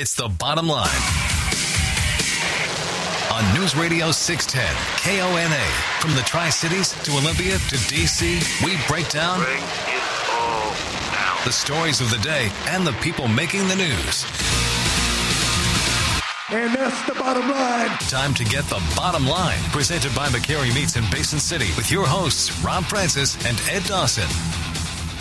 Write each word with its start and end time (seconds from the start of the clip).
It's 0.00 0.14
the 0.14 0.28
bottom 0.28 0.68
line. 0.68 0.86
On 3.34 3.58
News 3.58 3.74
Radio 3.74 4.12
610, 4.12 4.62
KONA. 5.02 5.64
From 5.98 6.14
the 6.14 6.22
Tri 6.22 6.50
Cities 6.50 6.92
to 7.02 7.10
Olympia 7.16 7.58
to 7.58 7.74
DC, 7.90 8.38
we 8.64 8.78
break 8.86 9.08
down 9.10 9.40
Bring 9.42 9.58
down. 9.58 11.44
the 11.44 11.50
stories 11.50 12.00
of 12.00 12.10
the 12.10 12.18
day 12.18 12.48
and 12.68 12.86
the 12.86 12.92
people 13.02 13.26
making 13.26 13.66
the 13.66 13.74
news. 13.74 14.24
And 16.52 16.72
that's 16.72 17.04
the 17.08 17.14
bottom 17.14 17.50
line. 17.50 17.88
Time 18.08 18.34
to 18.34 18.44
get 18.44 18.66
the 18.66 18.80
bottom 18.94 19.26
line. 19.26 19.58
Presented 19.72 20.14
by 20.14 20.28
McCary 20.28 20.72
Meats 20.76 20.96
in 20.96 21.02
Basin 21.10 21.40
City 21.40 21.72
with 21.76 21.90
your 21.90 22.06
hosts, 22.06 22.56
Rob 22.62 22.84
Francis 22.84 23.34
and 23.44 23.60
Ed 23.68 23.82
Dawson. 23.82 24.28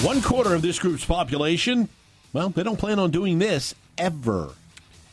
One 0.05 0.21
quarter 0.21 0.53
of 0.53 0.61
this 0.61 0.77
group's 0.77 1.03
population, 1.03 1.89
well, 2.31 2.49
they 2.49 2.61
don't 2.61 2.77
plan 2.77 2.99
on 2.99 3.09
doing 3.09 3.39
this 3.39 3.73
ever. 3.97 4.51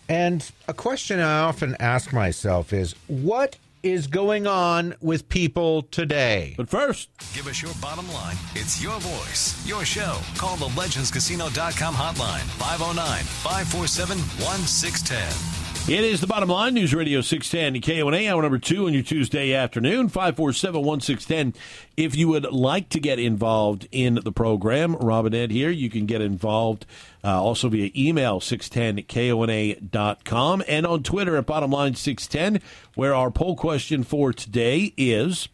And 0.08 0.48
a 0.68 0.74
question 0.74 1.20
I 1.20 1.40
often 1.40 1.76
ask 1.80 2.12
myself 2.12 2.72
is 2.72 2.94
what 3.06 3.56
is 3.82 4.06
going 4.06 4.46
on 4.46 4.94
with 5.00 5.28
people 5.28 5.82
today? 5.82 6.54
But 6.56 6.70
first, 6.70 7.10
Give 7.34 7.46
us 7.46 7.60
your 7.62 7.72
bottom 7.82 8.10
line. 8.12 8.36
It's 8.54 8.82
your 8.82 8.98
voice, 9.00 9.66
your 9.66 9.84
show. 9.84 10.18
Call 10.36 10.56
the 10.56 10.66
legendscasino.com 10.68 11.94
hotline 11.94 12.46
509 12.58 13.22
547 13.22 14.18
1610. 14.18 15.63
It 15.86 16.02
is 16.02 16.22
the 16.22 16.26
bottom 16.26 16.48
line. 16.48 16.72
News 16.72 16.94
Radio 16.94 17.20
610 17.20 17.82
KONA, 17.82 18.26
hour 18.26 18.40
number 18.40 18.58
two 18.58 18.86
on 18.86 18.94
your 18.94 19.02
Tuesday 19.02 19.52
afternoon, 19.52 20.08
547 20.08 20.82
1610. 20.82 21.60
If 21.96 22.16
you 22.16 22.26
would 22.28 22.50
like 22.50 22.88
to 22.88 22.98
get 22.98 23.18
involved 23.18 23.86
in 23.92 24.14
the 24.14 24.32
program, 24.32 24.96
Rob 24.96 25.26
and 25.26 25.34
Ed 25.34 25.50
here, 25.50 25.68
you 25.68 25.90
can 25.90 26.06
get 26.06 26.22
involved 26.22 26.86
uh, 27.22 27.42
also 27.42 27.68
via 27.68 27.90
email 27.94 28.40
610kona.com 28.40 30.64
and 30.66 30.86
on 30.86 31.02
Twitter 31.02 31.36
at 31.36 31.44
bottom 31.44 31.70
line 31.70 31.94
610, 31.94 32.66
where 32.94 33.14
our 33.14 33.30
poll 33.30 33.54
question 33.54 34.04
for 34.04 34.32
today 34.32 34.94
is. 34.96 35.50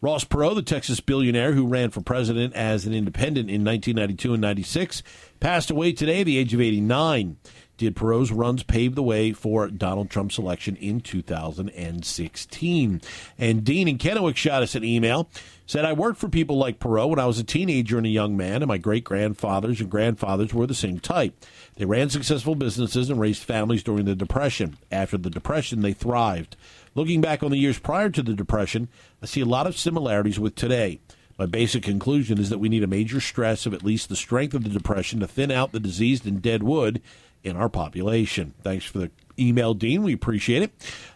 Ross 0.00 0.24
Perot, 0.24 0.54
the 0.54 0.62
Texas 0.62 1.00
billionaire 1.00 1.52
who 1.52 1.66
ran 1.66 1.90
for 1.90 2.00
president 2.00 2.54
as 2.54 2.86
an 2.86 2.94
independent 2.94 3.50
in 3.50 3.64
1992 3.64 4.34
and 4.34 4.40
96, 4.40 5.02
passed 5.40 5.70
away 5.70 5.92
today 5.92 6.20
at 6.20 6.26
the 6.26 6.38
age 6.38 6.54
of 6.54 6.60
89. 6.60 7.36
Did 7.78 7.94
Perot's 7.94 8.32
runs 8.32 8.64
pave 8.64 8.96
the 8.96 9.04
way 9.04 9.32
for 9.32 9.68
Donald 9.68 10.10
Trump's 10.10 10.36
election 10.36 10.74
in 10.76 11.00
2016? 11.00 13.00
And 13.38 13.64
Dean 13.64 13.86
in 13.86 13.98
Kennewick 13.98 14.34
shot 14.34 14.64
us 14.64 14.74
an 14.74 14.82
email. 14.82 15.30
Said, 15.64 15.84
I 15.84 15.92
worked 15.92 16.18
for 16.18 16.28
people 16.28 16.58
like 16.58 16.80
Perot 16.80 17.10
when 17.10 17.20
I 17.20 17.26
was 17.26 17.38
a 17.38 17.44
teenager 17.44 17.96
and 17.96 18.06
a 18.06 18.10
young 18.10 18.36
man, 18.36 18.62
and 18.62 18.66
my 18.66 18.78
great 18.78 19.04
grandfathers 19.04 19.80
and 19.80 19.88
grandfathers 19.88 20.52
were 20.52 20.66
the 20.66 20.74
same 20.74 20.98
type. 20.98 21.44
They 21.76 21.84
ran 21.84 22.10
successful 22.10 22.56
businesses 22.56 23.10
and 23.10 23.20
raised 23.20 23.44
families 23.44 23.84
during 23.84 24.06
the 24.06 24.16
Depression. 24.16 24.78
After 24.90 25.16
the 25.16 25.30
Depression, 25.30 25.82
they 25.82 25.92
thrived. 25.92 26.56
Looking 26.96 27.20
back 27.20 27.44
on 27.44 27.52
the 27.52 27.58
years 27.58 27.78
prior 27.78 28.10
to 28.10 28.24
the 28.24 28.34
Depression, 28.34 28.88
I 29.22 29.26
see 29.26 29.40
a 29.40 29.46
lot 29.46 29.68
of 29.68 29.78
similarities 29.78 30.40
with 30.40 30.56
today. 30.56 30.98
My 31.38 31.46
basic 31.46 31.84
conclusion 31.84 32.38
is 32.38 32.50
that 32.50 32.58
we 32.58 32.68
need 32.68 32.82
a 32.82 32.88
major 32.88 33.20
stress 33.20 33.64
of 33.64 33.72
at 33.72 33.84
least 33.84 34.08
the 34.08 34.16
strength 34.16 34.54
of 34.54 34.64
the 34.64 34.70
Depression 34.70 35.20
to 35.20 35.28
thin 35.28 35.52
out 35.52 35.70
the 35.70 35.78
diseased 35.78 36.26
and 36.26 36.42
dead 36.42 36.64
wood 36.64 37.00
in 37.44 37.56
our 37.56 37.68
population. 37.68 38.54
Thanks 38.62 38.84
for 38.84 38.98
the 38.98 39.10
email, 39.38 39.74
Dean. 39.74 40.02
We 40.02 40.12
appreciate 40.12 40.62
it. 40.62 40.72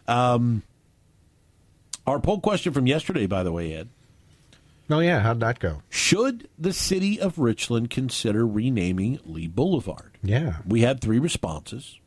Um, 0.08 0.62
our 2.06 2.18
poll 2.20 2.40
question 2.40 2.72
from 2.72 2.86
yesterday, 2.86 3.26
by 3.26 3.42
the 3.42 3.52
way, 3.52 3.74
Ed. 3.74 3.88
Oh, 4.90 4.98
yeah. 4.98 5.20
How'd 5.20 5.40
that 5.40 5.58
go? 5.58 5.82
Should 5.88 6.48
the 6.58 6.72
city 6.72 7.18
of 7.20 7.38
Richland 7.38 7.88
consider 7.90 8.46
renaming 8.46 9.20
Lee 9.24 9.46
Boulevard? 9.46 10.18
Yeah. 10.22 10.56
We 10.66 10.82
had 10.82 11.00
three 11.00 11.18
responses. 11.18 11.98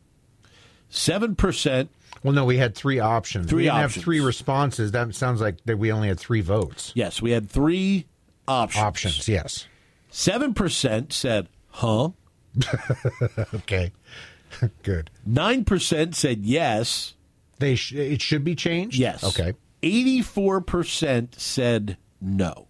7% 0.91 1.87
Well, 2.23 2.33
no, 2.33 2.45
we 2.45 2.57
had 2.57 2.75
three 2.75 2.99
options. 2.99 3.47
Three 3.49 3.57
we 3.57 3.63
didn't 3.63 3.75
options. 3.77 3.95
have 3.95 4.03
three 4.03 4.19
responses. 4.19 4.91
That 4.91 5.13
sounds 5.15 5.41
like 5.41 5.63
that 5.65 5.77
we 5.77 5.91
only 5.91 6.07
had 6.09 6.19
three 6.19 6.41
votes. 6.41 6.91
Yes, 6.95 7.21
we 7.21 7.31
had 7.31 7.49
three 7.49 8.05
options. 8.47 8.83
Options, 8.83 9.27
yes. 9.27 9.67
Seven 10.11 10.53
percent 10.53 11.11
said, 11.11 11.49
"Huh." 11.69 12.09
Okay. 13.53 13.91
Good. 14.83 15.09
Nine 15.25 15.65
percent 15.65 16.15
said 16.15 16.45
yes. 16.45 17.13
They 17.59 17.75
sh- 17.75 17.93
it 17.93 18.21
should 18.21 18.43
be 18.43 18.55
changed? 18.55 18.97
Yes. 18.97 19.23
Okay. 19.23 19.53
Eighty-four 19.83 20.61
percent 20.61 21.35
said 21.39 21.97
no. 22.19 22.67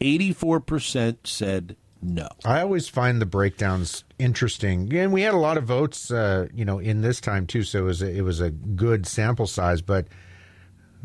Eighty-four 0.00 0.60
percent 0.60 1.26
said 1.26 1.76
no. 2.02 2.28
I 2.44 2.60
always 2.62 2.88
find 2.88 3.20
the 3.20 3.26
breakdowns 3.26 4.04
interesting, 4.18 4.94
and 4.94 5.12
we 5.12 5.22
had 5.22 5.34
a 5.34 5.38
lot 5.38 5.56
of 5.56 5.64
votes, 5.64 6.10
uh, 6.10 6.48
you 6.54 6.64
know, 6.64 6.78
in 6.78 7.02
this 7.02 7.20
time 7.20 7.46
too. 7.46 7.62
So 7.62 7.80
it 7.80 7.82
was 7.82 8.02
a, 8.02 8.10
it 8.10 8.22
was 8.22 8.40
a 8.40 8.50
good 8.50 9.06
sample 9.06 9.46
size, 9.46 9.82
but 9.82 10.06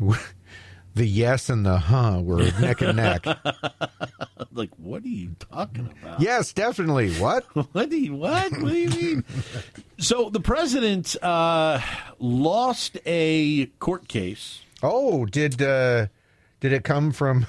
the 0.94 1.06
yes 1.06 1.48
and 1.48 1.64
the 1.66 1.78
huh 1.78 2.20
were 2.22 2.50
neck 2.60 2.80
and 2.80 2.96
neck. 2.96 3.26
Like, 4.52 4.70
what 4.76 5.02
are 5.02 5.08
you 5.08 5.34
talking 5.50 5.88
about? 6.02 6.20
yes, 6.20 6.52
definitely. 6.52 7.12
What? 7.14 7.44
What 7.72 7.88
do 7.90 7.96
you 7.96 8.14
what? 8.14 8.52
What 8.52 8.72
do 8.72 8.76
you 8.78 8.88
mean? 8.90 9.24
so 9.98 10.28
the 10.30 10.40
president 10.40 11.16
uh, 11.22 11.80
lost 12.18 12.98
a 13.06 13.66
court 13.78 14.08
case. 14.08 14.60
Oh, 14.82 15.24
did 15.26 15.60
uh, 15.62 16.06
did 16.60 16.72
it 16.72 16.84
come 16.84 17.12
from? 17.12 17.46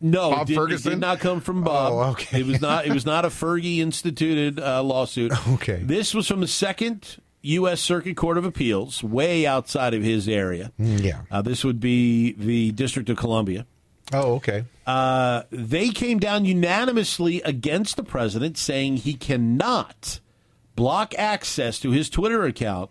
No, 0.00 0.30
Bob 0.30 0.42
it 0.42 0.46
did, 0.46 0.52
it 0.54 0.56
Ferguson? 0.56 0.90
did 0.92 1.00
not 1.00 1.20
come 1.20 1.40
from 1.40 1.62
Bob. 1.62 1.92
Oh, 1.92 2.10
okay. 2.12 2.40
It 2.40 2.46
was 2.46 2.60
not. 2.60 2.86
It 2.86 2.92
was 2.92 3.06
not 3.06 3.24
a 3.24 3.28
Fergie 3.28 3.78
instituted 3.78 4.58
uh, 4.58 4.82
lawsuit. 4.82 5.32
Okay. 5.54 5.80
This 5.84 6.14
was 6.14 6.26
from 6.26 6.40
the 6.40 6.48
Second 6.48 7.18
U.S. 7.42 7.80
Circuit 7.80 8.16
Court 8.16 8.38
of 8.38 8.44
Appeals, 8.44 9.02
way 9.04 9.46
outside 9.46 9.94
of 9.94 10.02
his 10.02 10.28
area. 10.28 10.72
Yeah. 10.78 11.22
Uh, 11.30 11.42
this 11.42 11.62
would 11.64 11.78
be 11.78 12.32
the 12.32 12.72
District 12.72 13.08
of 13.10 13.16
Columbia. 13.16 13.66
Oh, 14.12 14.34
okay. 14.34 14.64
Uh, 14.86 15.42
they 15.50 15.90
came 15.90 16.18
down 16.18 16.44
unanimously 16.44 17.40
against 17.42 17.96
the 17.96 18.02
president, 18.02 18.58
saying 18.58 18.98
he 18.98 19.14
cannot 19.14 20.20
block 20.74 21.14
access 21.18 21.78
to 21.80 21.90
his 21.90 22.10
Twitter 22.10 22.44
account 22.44 22.90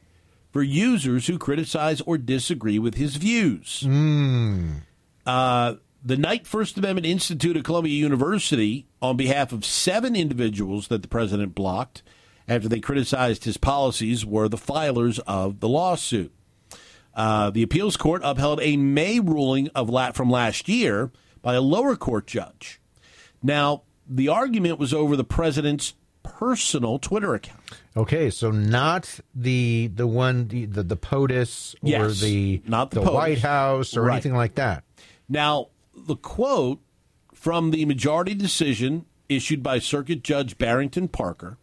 for 0.51 0.61
users 0.63 1.27
who 1.27 1.37
criticize 1.37 2.01
or 2.01 2.17
disagree 2.17 2.79
with 2.79 2.95
his 2.95 3.15
views. 3.15 3.83
Uh, 5.25 5.75
the 6.03 6.17
Knight 6.17 6.47
First 6.47 6.77
Amendment 6.77 7.05
Institute 7.05 7.55
at 7.57 7.63
Columbia 7.63 7.93
University, 7.93 8.87
on 9.01 9.17
behalf 9.17 9.51
of 9.51 9.63
seven 9.65 10.15
individuals 10.15 10.87
that 10.87 11.01
the 11.01 11.07
president 11.07 11.53
blocked 11.55 12.01
after 12.47 12.67
they 12.67 12.79
criticized 12.79 13.43
his 13.45 13.57
policies, 13.57 14.25
were 14.25 14.49
the 14.49 14.57
filers 14.57 15.19
of 15.27 15.59
the 15.59 15.69
lawsuit. 15.69 16.33
Uh, 17.13 17.49
the 17.49 17.61
appeals 17.63 17.97
court 17.97 18.21
upheld 18.23 18.59
a 18.61 18.77
May 18.77 19.19
ruling 19.19 19.69
of 19.75 19.89
la- 19.89 20.11
from 20.11 20.29
last 20.29 20.69
year 20.69 21.11
by 21.41 21.55
a 21.55 21.61
lower 21.61 21.95
court 21.95 22.25
judge. 22.27 22.79
Now, 23.43 23.83
the 24.07 24.29
argument 24.29 24.79
was 24.79 24.93
over 24.93 25.15
the 25.15 25.23
president's 25.23 25.93
personal 26.23 26.99
Twitter 26.99 27.33
account. 27.33 27.59
Okay, 27.97 28.29
so 28.29 28.51
not 28.51 29.19
the 29.35 29.87
the 29.93 30.07
one 30.07 30.47
the 30.47 30.65
the, 30.65 30.83
the 30.83 30.95
POTUS 30.97 31.75
or 31.81 31.89
Yes, 31.89 32.19
the 32.21 32.61
not 32.67 32.91
the 32.91 33.01
the. 33.01 33.11
White 33.11 33.39
House 33.39 33.97
or 33.97 34.03
Right. 34.03 34.13
anything 34.13 34.35
like 34.35 34.55
that. 34.55 34.83
Now, 35.27 35.67
the 35.95 36.15
quote 36.15 36.79
from 37.33 37.71
the 37.71 37.85
majority 37.85 38.33
decision 38.35 39.05
issued 39.27 39.63
by 39.63 39.79
Circuit 39.79 40.23
Judge 40.23 40.57
Barrington 40.57 41.07
Parker 41.07 41.57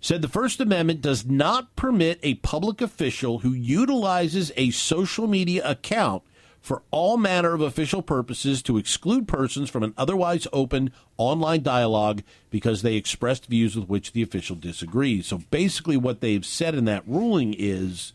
said 0.00 0.22
the 0.22 0.28
First 0.28 0.60
Amendment 0.60 1.00
does 1.02 1.26
not 1.26 1.74
permit 1.76 2.20
a 2.22 2.34
public 2.34 2.80
official 2.80 3.40
who 3.40 3.52
utilizes 3.52 4.52
a 4.56 4.70
social 4.70 5.26
media 5.26 5.68
account 5.68 6.22
for 6.60 6.82
all 6.90 7.16
manner 7.16 7.54
of 7.54 7.60
official 7.60 8.02
purposes 8.02 8.62
to 8.62 8.76
exclude 8.78 9.26
persons 9.28 9.70
from 9.70 9.82
an 9.82 9.94
otherwise 9.96 10.46
open 10.52 10.92
online 11.16 11.62
dialogue 11.62 12.22
because 12.50 12.82
they 12.82 12.94
expressed 12.94 13.46
views 13.46 13.76
with 13.76 13.88
which 13.88 14.12
the 14.12 14.22
official 14.22 14.56
disagrees. 14.56 15.26
So 15.26 15.38
basically, 15.50 15.96
what 15.96 16.20
they've 16.20 16.44
said 16.44 16.74
in 16.74 16.84
that 16.84 17.06
ruling 17.06 17.54
is 17.56 18.12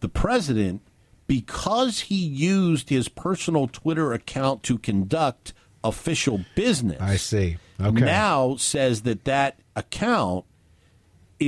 the 0.00 0.08
president, 0.08 0.82
because 1.26 2.00
he 2.00 2.16
used 2.16 2.90
his 2.90 3.08
personal 3.08 3.68
Twitter 3.68 4.12
account 4.12 4.62
to 4.64 4.76
conduct 4.76 5.52
official 5.84 6.44
business, 6.54 7.00
I 7.00 7.16
see. 7.16 7.56
Okay. 7.80 8.04
now 8.04 8.56
says 8.56 9.02
that 9.02 9.24
that 9.24 9.58
account 9.74 10.44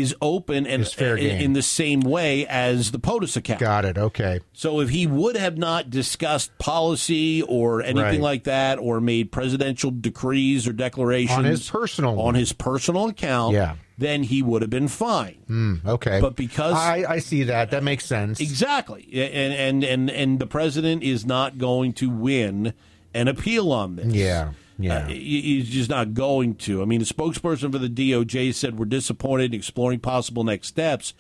is 0.01 0.15
open 0.21 0.67
and 0.67 0.87
fair 0.87 1.17
in, 1.17 1.29
game. 1.29 1.41
in 1.41 1.53
the 1.53 1.63
same 1.63 2.01
way 2.01 2.47
as 2.47 2.91
the 2.91 2.99
POTUS 2.99 3.37
account. 3.37 3.61
Got 3.61 3.85
it. 3.85 3.97
Okay. 3.99 4.41
So 4.53 4.81
if 4.81 4.91
he 4.91 5.07
would 5.07 5.37
have 5.37 5.57
not 5.59 5.91
discussed 5.91 6.57
policy 6.59 7.43
or 7.43 7.83
anything 7.83 8.03
Right. 8.03 8.21
like 8.21 8.45
that, 8.45 8.79
or 8.79 9.01
made 9.01 9.33
presidential 9.33 9.91
decrees 9.91 10.67
or 10.69 10.73
declarations 10.73 11.39
On 11.39 11.45
his 11.45 11.69
personal 11.71 12.21
on 12.21 12.35
his 12.35 12.53
personal 12.53 13.07
account, 13.09 13.55
Yeah. 13.55 13.75
then 13.99 14.23
he 14.25 14.43
would 14.43 14.63
have 14.63 14.71
been 14.71 14.89
fine. 14.89 15.37
Hmm, 15.47 15.75
okay. 15.87 16.21
But 16.21 16.37
because- 16.37 16.75
I, 16.75 17.05
I 17.09 17.19
see 17.19 17.45
that, 17.45 17.71
that 17.71 17.83
makes 17.83 18.05
sense. 18.05 18.41
Exactly, 18.41 19.09
and 19.13 19.55
and 19.55 19.85
and 19.85 20.11
and 20.11 20.39
the 20.39 20.47
president 20.47 21.03
is 21.03 21.25
not 21.25 21.59
going 21.59 21.93
to 21.95 22.11
win 22.11 22.73
an 23.15 23.29
appeal 23.29 23.71
on 23.73 23.97
this. 23.97 24.07
Yeah. 24.13 24.51
Yeah. 24.79 24.99
Uh, 24.99 25.09
he's 25.09 25.69
just 25.69 25.91
not 25.91 26.15
going 26.15 26.57
to. 26.57 26.83
I 26.83 26.85
mean, 26.85 27.01
the 27.01 27.07
spokesperson 27.07 27.71
for 27.73 27.79
the 27.79 27.89
DOJ 27.89 28.55
said 28.55 28.79
we're 28.79 28.87
disappointed 28.87 29.53
in 29.53 29.59
exploring 29.59 30.01
possible 30.01 30.45
next 30.45 30.69
steps, 30.69 31.15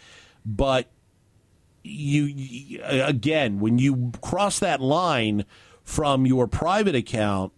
but 0.44 0.90
you, 1.82 2.24
you 2.24 2.80
again 2.82 3.60
when 3.60 3.78
you 3.78 4.10
cross 4.22 4.58
that 4.58 4.80
line 4.80 5.44
from 5.82 6.26
your 6.26 6.46
private 6.46 6.94
account 6.94 7.52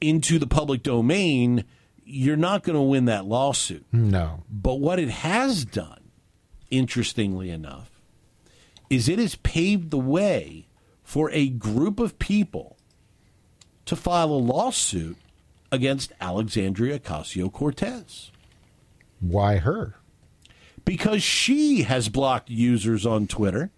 into 0.00 0.38
the 0.38 0.46
public 0.46 0.82
domain, 0.82 1.64
you're 2.04 2.36
not 2.36 2.62
going 2.62 2.76
to 2.76 2.82
win 2.82 3.04
that 3.04 3.26
lawsuit. 3.26 3.84
No. 3.92 4.42
But 4.50 4.80
what 4.80 4.98
it 4.98 5.10
has 5.10 5.64
done, 5.64 6.10
interestingly 6.70 7.50
enough, 7.50 8.00
is 8.88 9.08
it 9.08 9.18
has 9.18 9.36
paved 9.36 9.90
the 9.90 9.98
way 9.98 10.66
for 11.04 11.30
a 11.32 11.48
group 11.48 12.00
of 12.00 12.18
people 12.18 12.76
to 13.90 13.96
file 13.96 14.30
a 14.30 14.38
lawsuit 14.38 15.16
against 15.72 16.12
Alexandria 16.20 16.96
Ocasio 17.00 17.52
Cortez 17.52 18.30
Why 19.18 19.56
her? 19.56 19.96
because 20.84 21.24
she 21.24 21.82
has 21.82 22.08
blocked 22.08 22.48
users 22.48 23.04
on 23.04 23.26
Twitter 23.26 23.72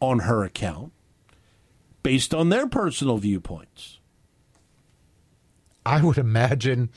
on 0.00 0.20
her 0.20 0.44
account 0.44 0.92
based 2.04 2.32
on 2.32 2.48
their 2.48 2.68
personal 2.68 3.18
viewpoints. 3.18 3.98
I 5.84 6.00
would 6.00 6.18
imagine 6.18 6.90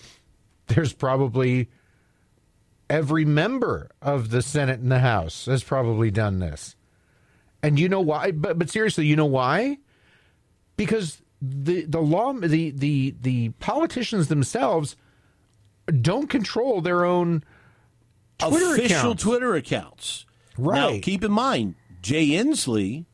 there's 0.67 0.93
probably 0.93 1.69
every 2.87 3.25
member 3.25 3.89
of 3.99 4.29
the 4.29 4.43
Senate 4.43 4.79
and 4.79 4.91
the 4.91 4.99
House 4.99 5.47
has 5.47 5.63
probably 5.63 6.11
done 6.11 6.37
this. 6.37 6.75
And 7.63 7.79
you 7.79 7.89
know 7.89 8.01
why? 8.01 8.29
But 8.29 8.59
but 8.59 8.69
seriously, 8.69 9.07
you 9.07 9.15
know 9.15 9.25
why? 9.25 9.79
Because 10.77 11.19
the 11.41 11.85
the 11.85 12.01
law 12.01 12.33
the 12.33 12.71
the 12.71 13.15
the 13.21 13.49
politicians 13.59 14.27
themselves 14.27 14.95
don't 16.01 16.29
control 16.29 16.81
their 16.81 17.05
own 17.05 17.43
Twitter 18.37 18.73
official 18.73 18.97
accounts. 19.11 19.23
Twitter 19.23 19.55
accounts. 19.55 20.25
Now, 20.57 20.65
Right. 20.89 21.01
keep 21.01 21.23
in 21.23 21.31
mind, 21.31 21.75
Jay 22.01 22.27
Inslee 22.29 23.05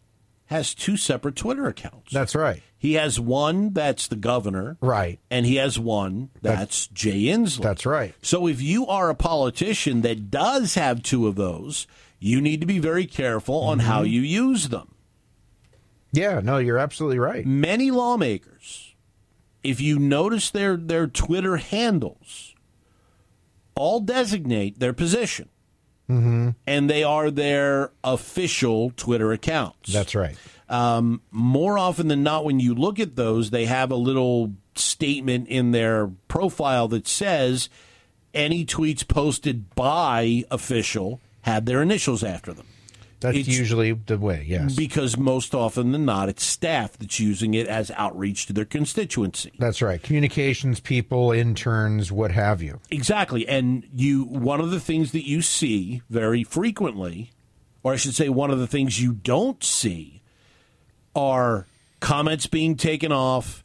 has 0.47 0.73
two 0.75 0.97
separate 0.97 1.35
Twitter 1.35 1.67
accounts. 1.67 2.11
That's 2.11 2.35
right. 2.35 2.61
he 2.77 2.93
has 2.93 3.19
one 3.19 3.73
that's 3.73 4.07
the 4.07 4.15
governor, 4.15 4.77
Right. 4.81 5.19
and 5.31 5.45
he 5.45 5.55
has 5.55 5.79
one 5.79 6.29
that's 6.41 6.87
Jay 6.87 7.23
Inslee. 7.23 7.61
That's 7.63 7.85
right. 7.85 8.13
So 8.21 8.47
if 8.47 8.61
you 8.61 8.85
are 8.87 9.09
a 9.09 9.15
politician 9.15 10.01
that 10.01 10.29
does 10.29 10.75
have 10.75 11.01
two 11.01 11.25
of 11.27 11.35
those, 11.35 11.87
you 12.19 12.41
need 12.41 12.61
to 12.61 12.67
be 12.67 12.77
very 12.79 13.05
careful 13.05 13.55
on 13.61 13.79
how 13.79 14.01
Mm-hmm. 14.03 14.11
you 14.13 14.21
use 14.21 14.69
them. 14.69 14.94
Yeah, 16.15 16.39
no, 16.43 16.57
you're 16.57 16.77
absolutely 16.77 17.19
right. 17.19 17.45
Many 17.45 17.91
lawmakers, 17.91 18.95
if 19.63 19.81
you 19.81 19.99
notice 19.99 20.49
their 20.49 20.77
their 20.77 21.07
Twitter 21.07 21.57
handles, 21.57 22.55
all 23.75 23.99
designate 23.99 24.79
their 24.79 24.93
position. 24.93 25.49
Mm-hmm. 26.09 26.49
And 26.67 26.87
they 26.87 27.03
are 27.03 27.31
their 27.31 27.91
official 28.03 28.91
Twitter 28.95 29.31
accounts. 29.31 29.91
That's 29.91 30.13
right. 30.13 30.37
um, 30.69 31.21
more 31.31 31.79
often 31.79 32.07
than 32.09 32.21
not, 32.21 32.45
when 32.45 32.59
you 32.59 32.75
look 32.75 32.99
at 32.99 33.15
those, 33.15 33.49
they 33.49 33.65
have 33.65 33.89
a 33.89 33.95
little 33.95 34.53
statement 34.75 35.47
in 35.47 35.71
their 35.71 36.11
profile 36.27 36.87
that 36.89 37.07
says 37.07 37.69
any 38.35 38.65
tweets 38.65 39.07
posted 39.07 39.73
by 39.73 40.43
official 40.51 41.21
had 41.41 41.65
their 41.65 41.81
initials 41.81 42.23
after 42.23 42.53
them. 42.53 42.67
That's 43.25 43.37
It's- 43.37 43.57
usually 43.57 43.91
the 43.93 44.19
way, 44.19 44.45
yes. 44.47 44.75
Because 44.75 45.17
most 45.17 45.55
often 45.55 45.91
than 45.91 46.05
not, 46.05 46.29
it's 46.29 46.43
staff 46.43 46.95
that's 46.95 47.19
using 47.19 47.55
it 47.55 47.65
as 47.67 47.89
outreach 47.91 48.45
to 48.45 48.53
their 48.53 48.65
constituency. 48.65 49.51
That's 49.57 49.81
right. 49.81 50.01
Communications 50.01 50.79
people, 50.79 51.31
interns, 51.31 52.11
what 52.11 52.31
have 52.31 52.61
you. 52.61 52.79
Exactly. 52.91 53.47
And 53.47 53.83
you 53.95 54.25
one 54.25 54.61
of 54.61 54.69
the 54.69 54.79
things 54.79 55.11
that 55.13 55.27
you 55.27 55.41
see 55.41 56.03
very 56.07 56.43
frequently, 56.43 57.31
or 57.81 57.93
I 57.93 57.95
should 57.95 58.13
say 58.13 58.29
one 58.29 58.51
of 58.51 58.59
the 58.59 58.67
things 58.67 59.01
you 59.01 59.13
don't 59.13 59.63
see 59.63 60.21
are 61.15 61.65
comments 61.99 62.45
being 62.45 62.75
taken 62.75 63.11
off, 63.11 63.63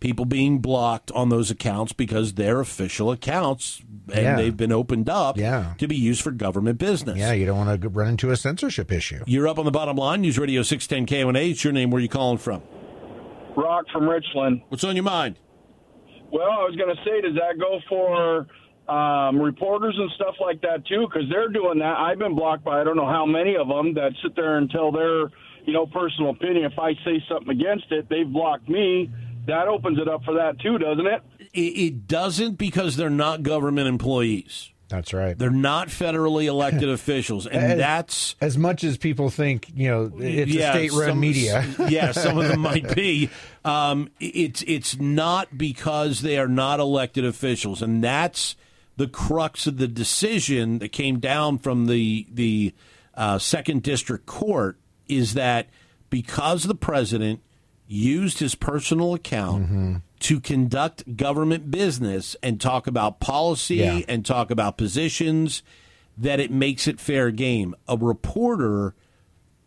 people 0.00 0.24
being 0.24 0.58
blocked 0.60 1.10
on 1.12 1.28
those 1.28 1.50
accounts 1.50 1.92
because 1.92 2.32
they're 2.34 2.60
official 2.60 3.10
accounts 3.10 3.82
and 4.12 4.22
Yeah. 4.22 4.36
they've 4.36 4.56
been 4.56 4.72
opened 4.72 5.08
up 5.08 5.36
Yeah. 5.36 5.74
to 5.78 5.88
be 5.88 5.96
used 5.96 6.22
for 6.22 6.30
government 6.30 6.78
business. 6.78 7.16
Yeah, 7.18 7.32
you 7.32 7.46
don't 7.46 7.58
want 7.66 7.80
to 7.82 7.88
run 7.88 8.08
into 8.08 8.30
a 8.30 8.36
censorship 8.36 8.92
issue. 8.92 9.22
You're 9.26 9.48
up 9.48 9.58
on 9.58 9.64
the 9.64 9.70
bottom 9.70 9.96
line. 9.96 10.20
News 10.22 10.38
Radio 10.38 10.62
610 10.62 11.06
KONA. 11.06 11.38
It's 11.40 11.64
your 11.64 11.72
name. 11.72 11.90
Where 11.90 12.00
you 12.00 12.08
calling 12.08 12.38
from? 12.38 12.62
Rock 13.56 13.84
from 13.92 14.08
Richland. 14.08 14.62
What's 14.68 14.84
on 14.84 14.96
your 14.96 15.02
mind? 15.04 15.36
Well, 16.30 16.50
I 16.50 16.64
was 16.64 16.74
going 16.76 16.94
to 16.94 17.02
say, 17.04 17.20
does 17.20 17.34
that 17.34 17.58
go 17.60 17.78
for 17.88 18.46
um, 18.92 19.40
reporters 19.40 19.94
and 19.98 20.10
stuff 20.12 20.34
like 20.40 20.60
that 20.62 20.86
too? 20.86 21.06
Because 21.06 21.28
they're 21.30 21.48
doing 21.48 21.78
that. 21.80 21.98
I've 21.98 22.18
been 22.18 22.34
blocked 22.34 22.64
by 22.64 22.80
I 22.80 22.84
don't 22.84 22.96
know 22.96 23.06
how 23.06 23.26
many 23.26 23.56
of 23.56 23.68
them 23.68 23.94
that 23.94 24.12
sit 24.22 24.34
there 24.34 24.56
and 24.56 24.70
tell 24.70 24.90
their 24.90 25.28
you 25.66 25.72
know 25.72 25.86
personal 25.86 26.30
opinion. 26.30 26.64
If 26.64 26.78
I 26.78 26.94
say 27.04 27.22
something 27.28 27.50
against 27.50 27.92
it, 27.92 28.08
they've 28.08 28.30
blocked 28.30 28.68
me. 28.68 29.10
That 29.46 29.68
opens 29.68 29.98
it 29.98 30.08
up 30.08 30.24
for 30.24 30.34
that 30.34 30.58
too, 30.60 30.78
doesn't 30.78 31.06
it? 31.06 31.22
It, 31.52 31.60
it 31.60 32.06
doesn't 32.06 32.56
because 32.58 32.96
they're 32.96 33.10
not 33.10 33.42
government 33.42 33.88
employees. 33.88 34.70
That's 34.88 35.14
right. 35.14 35.38
They're 35.38 35.48
not 35.50 35.88
federally 35.88 36.44
elected 36.44 36.88
officials, 36.90 37.46
and 37.46 37.56
As- 37.72 37.78
that's 37.78 38.36
As 38.42 38.58
much 38.58 38.84
as 38.84 38.98
people 38.98 39.30
think, 39.30 39.70
you 39.74 39.88
know, 39.88 40.12
it's 40.18 40.52
yeah, 40.52 40.72
state-run 40.72 41.18
media. 41.18 41.66
yeah, 41.88 42.12
some 42.12 42.36
of 42.36 42.48
them 42.48 42.60
might 42.72 42.94
be. 42.94 43.30
Um, 43.64 44.10
it's 44.20 44.62
it's 44.66 44.98
not 44.98 45.56
because 45.56 46.20
they 46.20 46.36
are 46.38 46.48
not 46.48 46.78
elected 46.78 47.24
officials, 47.24 47.80
and 47.80 48.04
that's 48.04 48.54
the 48.98 49.08
crux 49.08 49.66
of 49.66 49.78
the 49.78 49.88
decision 49.88 50.78
that 50.80 50.90
came 50.90 51.18
down 51.20 51.56
from 51.58 51.86
the 51.86 52.26
the 52.30 52.74
uh, 53.14 53.38
second 53.38 53.82
district 53.82 54.26
court 54.26 54.76
is 55.08 55.32
that 55.34 55.68
because 56.10 56.64
the 56.64 56.74
president 56.74 57.40
used 57.86 58.38
his 58.40 58.54
personal 58.54 59.14
account 59.14 59.64
Mm-hmm. 59.64 59.96
To 60.22 60.40
conduct 60.40 61.16
government 61.16 61.70
business 61.70 62.36
and 62.42 62.60
talk 62.60 62.86
about 62.86 63.20
policy 63.20 63.76
Yeah. 63.76 64.00
and 64.08 64.24
talk 64.24 64.50
about 64.50 64.76
positions 64.76 65.62
that 66.16 66.40
it 66.40 66.50
makes 66.50 66.86
it 66.86 67.00
fair 67.00 67.30
game. 67.30 67.74
A 67.88 67.96
reporter 67.96 68.94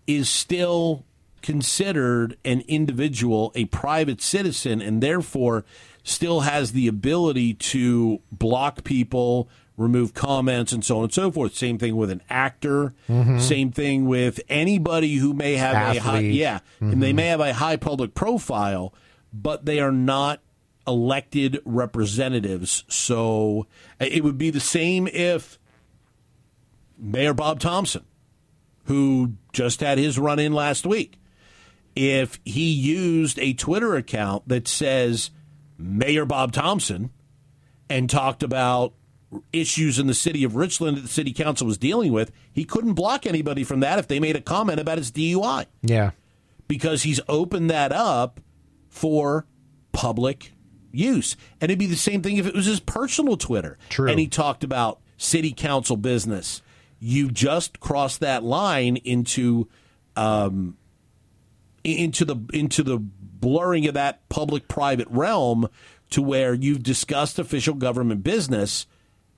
is 0.08 0.30
still 0.30 1.04
considered 1.42 2.38
an 2.44 2.64
individual, 2.68 3.52
a 3.56 3.66
private 3.66 4.22
citizen, 4.22 4.82
and 4.82 5.02
therefore 5.02 5.66
still 6.04 6.42
has 6.42 6.72
the 6.72 6.88
ability 6.88 7.54
to 7.54 8.20
block 8.32 8.84
people, 8.84 9.50
remove 9.78 10.14
comments, 10.14 10.72
and 10.72 10.86
so 10.86 10.98
on 10.98 11.04
and 11.06 11.14
so 11.14 11.32
forth. 11.32 11.56
Same 11.56 11.78
thing 11.78 11.96
with 11.96 12.10
an 12.10 12.22
actor. 12.30 12.94
Mm-hmm. 13.10 13.40
Same 13.40 13.72
thing 13.72 14.06
with 14.06 14.40
anybody 14.48 15.16
who 15.16 15.34
may 15.34 15.56
have 15.56 15.76
a 15.76 16.00
high, 16.00 16.18
Athlete. 16.18 16.34
yeah, 16.34 16.60
and 16.80 17.02
they 17.02 17.10
mm-hmm. 17.10 17.16
may 17.18 17.28
have 17.28 17.42
a 17.42 17.54
high 17.54 17.76
public 17.76 18.14
profile, 18.14 18.94
but 19.34 19.66
they 19.66 19.80
are 19.80 19.92
not 19.92 20.40
elected 20.88 21.62
representatives. 21.66 22.84
So 22.88 23.68
uh, 24.00 24.06
it 24.10 24.24
would 24.24 24.38
be 24.38 24.50
the 24.50 24.60
same 24.60 25.08
if 25.08 25.60
Mayor 26.98 27.34
Bob 27.34 27.60
Thompson 27.60 28.06
who 28.86 29.34
just 29.52 29.82
had 29.82 29.98
his 29.98 30.18
run 30.18 30.40
in 30.40 30.54
last 30.54 30.86
week. 30.86 31.20
If 31.96 32.40
he 32.44 32.72
used 32.72 33.40
a 33.40 33.54
Twitter 33.54 33.96
account 33.96 34.48
that 34.48 34.68
says 34.68 35.32
Mayor 35.78 36.26
Bob 36.26 36.52
Thompson 36.52 37.12
and 37.90 38.10
talked 38.10 38.44
about 38.44 38.94
issues 39.52 39.98
in 40.00 40.08
the 40.08 40.14
city 40.14 40.44
of 40.44 40.56
Richland 40.56 40.98
that 40.98 41.02
the 41.02 41.08
city 41.08 41.34
council 41.34 41.68
was 41.68 41.78
dealing 41.78 42.12
with, 42.12 42.32
he 42.52 42.64
couldn't 42.64 42.94
block 42.94 43.26
anybody 43.26 43.64
from 43.64 43.80
that 43.80 44.00
if 44.00 44.08
they 44.08 44.20
made 44.20 44.36
a 44.36 44.42
comment 44.42 44.80
about 44.80 44.98
his 44.98 45.12
DUI 45.12 45.66
yeah. 45.82 46.12
because 46.68 47.04
he's 47.04 47.22
opened 47.28 47.70
that 47.70 47.92
up 47.92 48.40
for 48.90 49.46
public 49.92 50.52
use. 50.96 51.36
And 51.62 51.70
it'd 51.70 51.80
be 51.80 51.88
the 51.88 51.96
same 51.96 52.22
thing 52.22 52.38
if 52.38 52.46
it 52.46 52.56
was 52.56 52.66
his 52.66 52.80
personal 52.80 53.38
Twitter. 53.38 53.78
True. 53.90 54.10
And 54.10 54.20
he 54.20 54.28
talked 54.28 54.64
about 54.64 55.00
city 55.18 55.54
council 55.56 55.98
business. 55.98 56.62
You 57.00 57.30
just 57.30 57.80
crossed 57.80 58.22
that 58.22 58.44
line 58.44 58.98
into 58.98 59.68
um, 60.16 60.78
into 61.84 62.26
the 62.26 62.38
into 62.54 62.84
the 62.84 62.98
blurring 63.00 63.88
of 63.88 63.94
that 63.94 64.28
public 64.30 64.68
private 64.68 65.08
realm 65.10 65.68
to 66.10 66.22
where 66.22 66.54
you've 66.54 66.84
discussed 66.84 67.38
official 67.38 67.74
government 67.76 68.24
business 68.24 68.88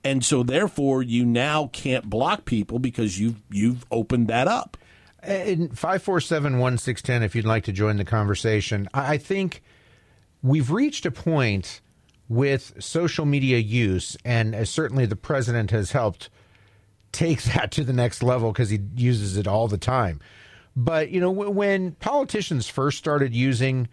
and 0.04 0.24
so 0.24 0.42
therefore 0.42 1.02
you 1.02 1.24
now 1.24 1.68
can't 1.72 2.08
block 2.08 2.44
people 2.44 2.78
because 2.78 3.18
you've 3.18 3.42
you've 3.50 3.84
opened 3.90 4.28
that 4.28 4.48
up. 4.48 4.76
In 5.22 5.68
547 5.70 6.58
1610, 6.58 7.22
if 7.22 7.34
you'd 7.34 7.44
like 7.44 7.64
to 7.64 7.72
join 7.72 7.96
the 7.96 8.04
conversation, 8.04 8.88
I 8.94 9.18
think 9.18 9.62
we've 10.42 10.70
reached 10.70 11.06
a 11.06 11.10
point 11.10 11.80
with 12.28 12.74
social 12.78 13.24
media 13.24 13.58
use, 13.58 14.16
and 14.24 14.54
uh, 14.54 14.64
certainly 14.64 15.06
the 15.06 15.16
president 15.16 15.70
has 15.70 15.92
helped 15.92 16.30
take 17.12 17.42
that 17.54 17.70
to 17.72 17.84
the 17.84 17.92
next 17.92 18.22
level 18.22 18.52
because 18.52 18.70
he 18.70 18.80
uses 18.96 19.36
it 19.36 19.46
all 19.46 19.68
the 19.68 19.78
time. 19.78 20.20
But, 20.76 21.10
you 21.10 21.20
know, 21.20 21.30
when 21.30 21.92
politicians 21.92 22.68
first 22.68 22.98
started 22.98 23.34
using 23.34 23.88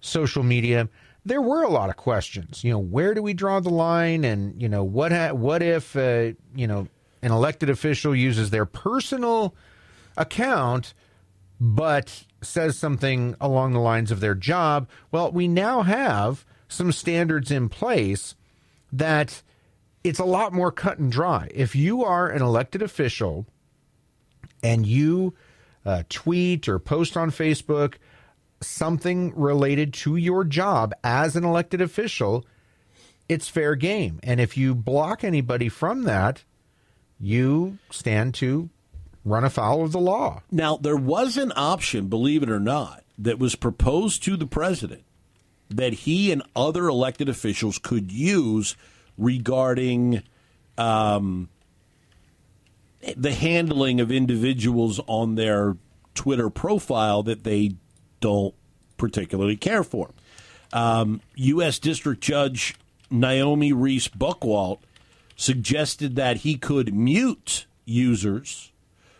social 0.00 0.42
media, 0.42 0.88
there 1.24 1.40
were 1.40 1.62
a 1.62 1.70
lot 1.70 1.88
of 1.88 1.96
questions. 1.96 2.62
You 2.64 2.72
know, 2.72 2.78
where 2.78 3.14
do 3.14 3.22
we 3.22 3.32
draw 3.32 3.60
the 3.60 3.70
line, 3.70 4.24
and 4.24 4.60
you 4.60 4.68
know, 4.68 4.84
what 4.84 5.12
ha- 5.12 5.32
what 5.32 5.62
if 5.62 5.96
uh, 5.96 6.32
you 6.54 6.66
know 6.66 6.88
an 7.22 7.32
elected 7.32 7.70
official 7.70 8.14
uses 8.14 8.50
their 8.50 8.66
personal 8.66 9.54
account, 10.16 10.92
but 11.60 12.24
says 12.44 12.76
something 12.76 13.34
along 13.40 13.72
the 13.72 13.80
lines 13.80 14.10
of 14.10 14.20
their 14.20 14.34
job? 14.34 14.88
Well, 15.10 15.32
we 15.32 15.48
now 15.48 15.82
have 15.82 16.44
some 16.68 16.92
standards 16.92 17.50
in 17.50 17.68
place 17.68 18.34
that 18.92 19.42
it's 20.02 20.18
a 20.18 20.24
lot 20.24 20.52
more 20.52 20.70
cut 20.70 20.98
and 20.98 21.10
dry. 21.10 21.48
If 21.54 21.74
you 21.74 22.04
are 22.04 22.28
an 22.28 22.42
elected 22.42 22.82
official 22.82 23.46
and 24.62 24.86
you 24.86 25.34
uh, 25.84 26.04
tweet 26.08 26.68
or 26.68 26.78
post 26.78 27.16
on 27.16 27.30
Facebook 27.30 27.94
something 28.60 29.32
related 29.34 29.92
to 29.92 30.16
your 30.16 30.44
job 30.44 30.94
as 31.02 31.36
an 31.36 31.44
elected 31.44 31.80
official, 31.80 32.46
it's 33.28 33.48
fair 33.48 33.74
game. 33.74 34.20
And 34.22 34.40
if 34.40 34.56
you 34.56 34.74
block 34.74 35.24
anybody 35.24 35.68
from 35.68 36.04
that, 36.04 36.44
you 37.20 37.78
stand 37.90 38.34
to 38.34 38.70
run 39.24 39.44
afoul 39.44 39.84
of 39.84 39.92
the 39.92 40.00
law. 40.00 40.42
Now, 40.50 40.76
there 40.76 40.96
was 40.96 41.36
an 41.36 41.52
option, 41.56 42.08
believe 42.08 42.42
it 42.42 42.50
or 42.50 42.60
not, 42.60 43.04
that 43.18 43.38
was 43.38 43.54
proposed 43.54 44.22
to 44.24 44.36
the 44.36 44.46
president 44.46 45.04
that 45.70 45.92
he 45.92 46.30
and 46.30 46.42
other 46.54 46.88
elected 46.88 47.28
officials 47.28 47.78
could 47.78 48.12
use 48.12 48.76
regarding 49.16 50.22
um, 50.76 51.48
the 53.16 53.32
handling 53.32 54.00
of 54.00 54.12
individuals 54.12 55.00
on 55.06 55.36
their 55.36 55.76
Twitter 56.14 56.50
profile 56.50 57.22
that 57.22 57.44
they 57.44 57.72
don't 58.20 58.54
particularly 58.96 59.56
care 59.56 59.82
for. 59.82 60.10
Um, 60.72 61.20
U.S. 61.36 61.78
District 61.78 62.20
Judge 62.20 62.74
Naomi 63.10 63.72
Reice 63.72 64.08
Buchwald 64.08 64.78
suggested 65.36 66.16
that 66.16 66.38
he 66.38 66.56
could 66.56 66.94
mute 66.94 67.66
users 67.84 68.72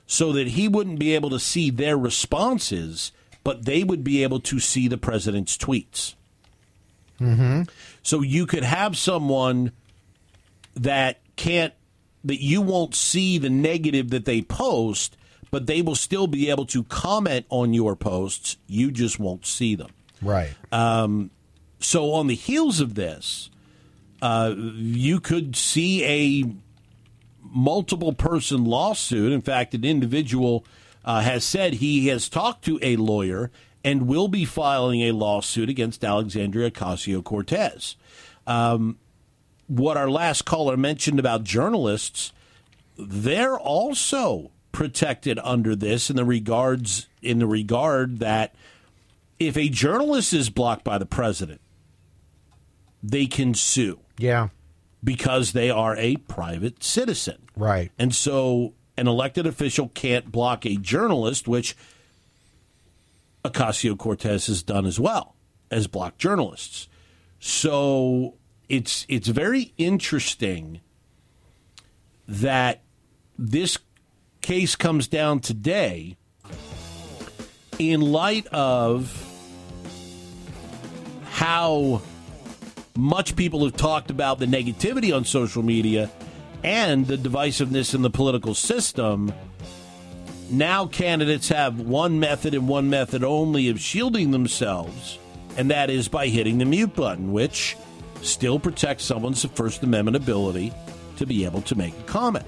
so 0.06 0.32
that 0.32 0.48
he 0.48 0.68
wouldn't 0.68 0.98
be 0.98 1.14
able 1.14 1.30
to 1.30 1.38
see 1.38 1.70
their 1.70 1.96
responses, 1.96 3.12
but 3.42 3.64
they 3.64 3.84
would 3.84 4.04
be 4.04 4.22
able 4.22 4.40
to 4.40 4.58
see 4.58 4.88
the 4.88 4.98
president's 4.98 5.56
tweets. 5.56 6.14
Mm-hmm. 7.20 7.62
So 8.02 8.22
you 8.22 8.46
could 8.46 8.64
have 8.64 8.96
someone 8.96 9.72
that 10.74 11.20
can't, 11.36 11.72
that 12.24 12.42
you 12.42 12.60
won't 12.60 12.94
see 12.94 13.38
the 13.38 13.50
negative 13.50 14.10
that 14.10 14.24
they 14.24 14.42
post, 14.42 15.16
but 15.50 15.66
they 15.66 15.82
will 15.82 15.94
still 15.94 16.26
be 16.26 16.50
able 16.50 16.66
to 16.66 16.84
comment 16.84 17.46
on 17.48 17.72
your 17.72 17.96
posts. 17.96 18.56
You 18.66 18.90
just 18.90 19.18
won't 19.18 19.46
see 19.46 19.74
them. 19.74 19.90
Right. 20.20 20.54
Um, 20.72 21.30
so 21.78 22.12
on 22.12 22.26
the 22.26 22.34
heels 22.34 22.80
of 22.80 22.94
this, 22.94 23.50
uh, 24.20 24.54
you 24.56 25.20
could 25.20 25.54
see 25.54 26.04
a 26.04 26.54
multiple 27.44 28.12
person 28.12 28.64
lawsuit. 28.64 29.32
In 29.32 29.40
fact, 29.40 29.74
an 29.74 29.84
individual 29.84 30.64
uh, 31.04 31.20
has 31.20 31.44
said 31.44 31.74
he 31.74 32.08
has 32.08 32.28
talked 32.28 32.64
to 32.64 32.78
a 32.82 32.96
lawyer 32.96 33.50
and 33.84 34.06
will 34.06 34.28
be 34.28 34.44
filing 34.44 35.02
a 35.02 35.12
lawsuit 35.12 35.68
against 35.68 36.04
Alexandria 36.04 36.70
Ocasio 36.70 37.22
Cortez. 37.22 37.96
Um, 38.46 38.98
what 39.66 39.96
our 39.96 40.10
last 40.10 40.44
caller 40.44 40.76
mentioned 40.76 41.18
about 41.18 41.44
journalists, 41.44 42.32
they're 42.98 43.58
also 43.58 44.50
protected 44.72 45.38
under 45.44 45.76
this 45.76 46.10
in 46.10 46.16
the 46.16 46.24
regards 46.24 47.06
in 47.22 47.38
the 47.38 47.46
regard 47.46 48.18
that 48.18 48.54
if 49.38 49.56
a 49.56 49.68
journalist 49.68 50.32
is 50.32 50.50
blocked 50.50 50.84
by 50.84 50.98
the 50.98 51.06
president, 51.06 51.60
they 53.02 53.26
can 53.26 53.54
sue. 53.54 54.00
Yeah. 54.18 54.48
Because 55.04 55.52
they 55.52 55.70
are 55.70 55.94
a 55.96 56.16
private 56.16 56.82
citizen. 56.82 57.46
Right. 57.54 57.92
And 57.98 58.14
so 58.14 58.72
an 58.96 59.06
elected 59.06 59.46
official 59.46 59.88
can't 59.88 60.32
block 60.32 60.64
a 60.64 60.76
journalist, 60.76 61.46
which 61.46 61.76
Ocasio 63.44 63.98
Cortez 63.98 64.46
has 64.46 64.62
done 64.62 64.86
as 64.86 64.98
well 64.98 65.36
as 65.70 65.86
block 65.86 66.16
journalists. 66.16 66.88
So 67.38 68.36
it's 68.68 69.04
it's 69.08 69.28
very 69.28 69.74
interesting 69.76 70.80
that 72.26 72.82
this 73.38 73.78
case 74.40 74.76
comes 74.76 75.08
down 75.08 75.40
today 75.40 76.16
in 77.78 78.00
light 78.00 78.46
of 78.46 79.20
how 81.32 82.00
much 82.96 83.36
people 83.36 83.64
have 83.64 83.76
talked 83.76 84.10
about 84.10 84.38
the 84.38 84.46
negativity 84.46 85.14
on 85.14 85.24
social 85.24 85.62
media 85.62 86.10
and 86.62 87.06
the 87.06 87.16
divisiveness 87.16 87.94
in 87.94 88.02
the 88.02 88.10
political 88.10 88.54
system. 88.54 89.32
Now, 90.50 90.86
candidates 90.86 91.48
have 91.48 91.80
one 91.80 92.20
method 92.20 92.54
and 92.54 92.68
one 92.68 92.90
method 92.90 93.24
only 93.24 93.68
of 93.68 93.80
shielding 93.80 94.30
themselves, 94.30 95.18
and 95.56 95.70
that 95.70 95.90
is 95.90 96.08
by 96.08 96.28
hitting 96.28 96.58
the 96.58 96.64
mute 96.64 96.94
button, 96.94 97.32
which 97.32 97.76
still 98.22 98.58
protects 98.58 99.04
someone's 99.04 99.44
First 99.44 99.82
Amendment 99.82 100.16
ability 100.16 100.72
to 101.16 101.26
be 101.26 101.44
able 101.44 101.62
to 101.62 101.74
make 101.74 101.98
a 101.98 102.02
comment. 102.04 102.46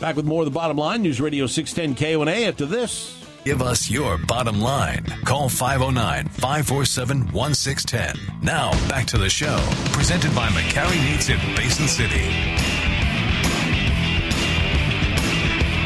Back 0.00 0.16
with 0.16 0.26
more 0.26 0.42
of 0.42 0.46
the 0.46 0.50
bottom 0.50 0.76
line, 0.76 1.02
News 1.02 1.20
Radio 1.20 1.46
610 1.46 1.94
KONA 1.94 2.48
after 2.48 2.66
this. 2.66 3.25
Give 3.46 3.62
us 3.62 3.88
your 3.88 4.18
bottom 4.18 4.60
line. 4.60 5.04
Call 5.24 5.48
509 5.48 6.26
547 6.30 7.30
1610. 7.30 8.42
Now, 8.42 8.72
back 8.88 9.06
to 9.06 9.18
the 9.18 9.30
show. 9.30 9.56
Presented 9.92 10.34
by 10.34 10.48
McCarry 10.48 11.00
Meats 11.04 11.28
in 11.28 11.38
Basin 11.54 11.86
City. 11.86 12.26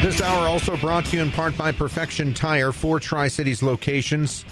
This 0.01 0.23
hour 0.23 0.47
also 0.47 0.75
brought 0.75 1.05
to 1.05 1.17
you 1.17 1.21
in 1.21 1.31
part 1.31 1.55
by 1.55 1.71
Perfection 1.71 2.33
Tire, 2.33 2.71
four 2.71 2.99
Tri 2.99 3.27
Cities 3.27 3.61
locations 3.61 4.43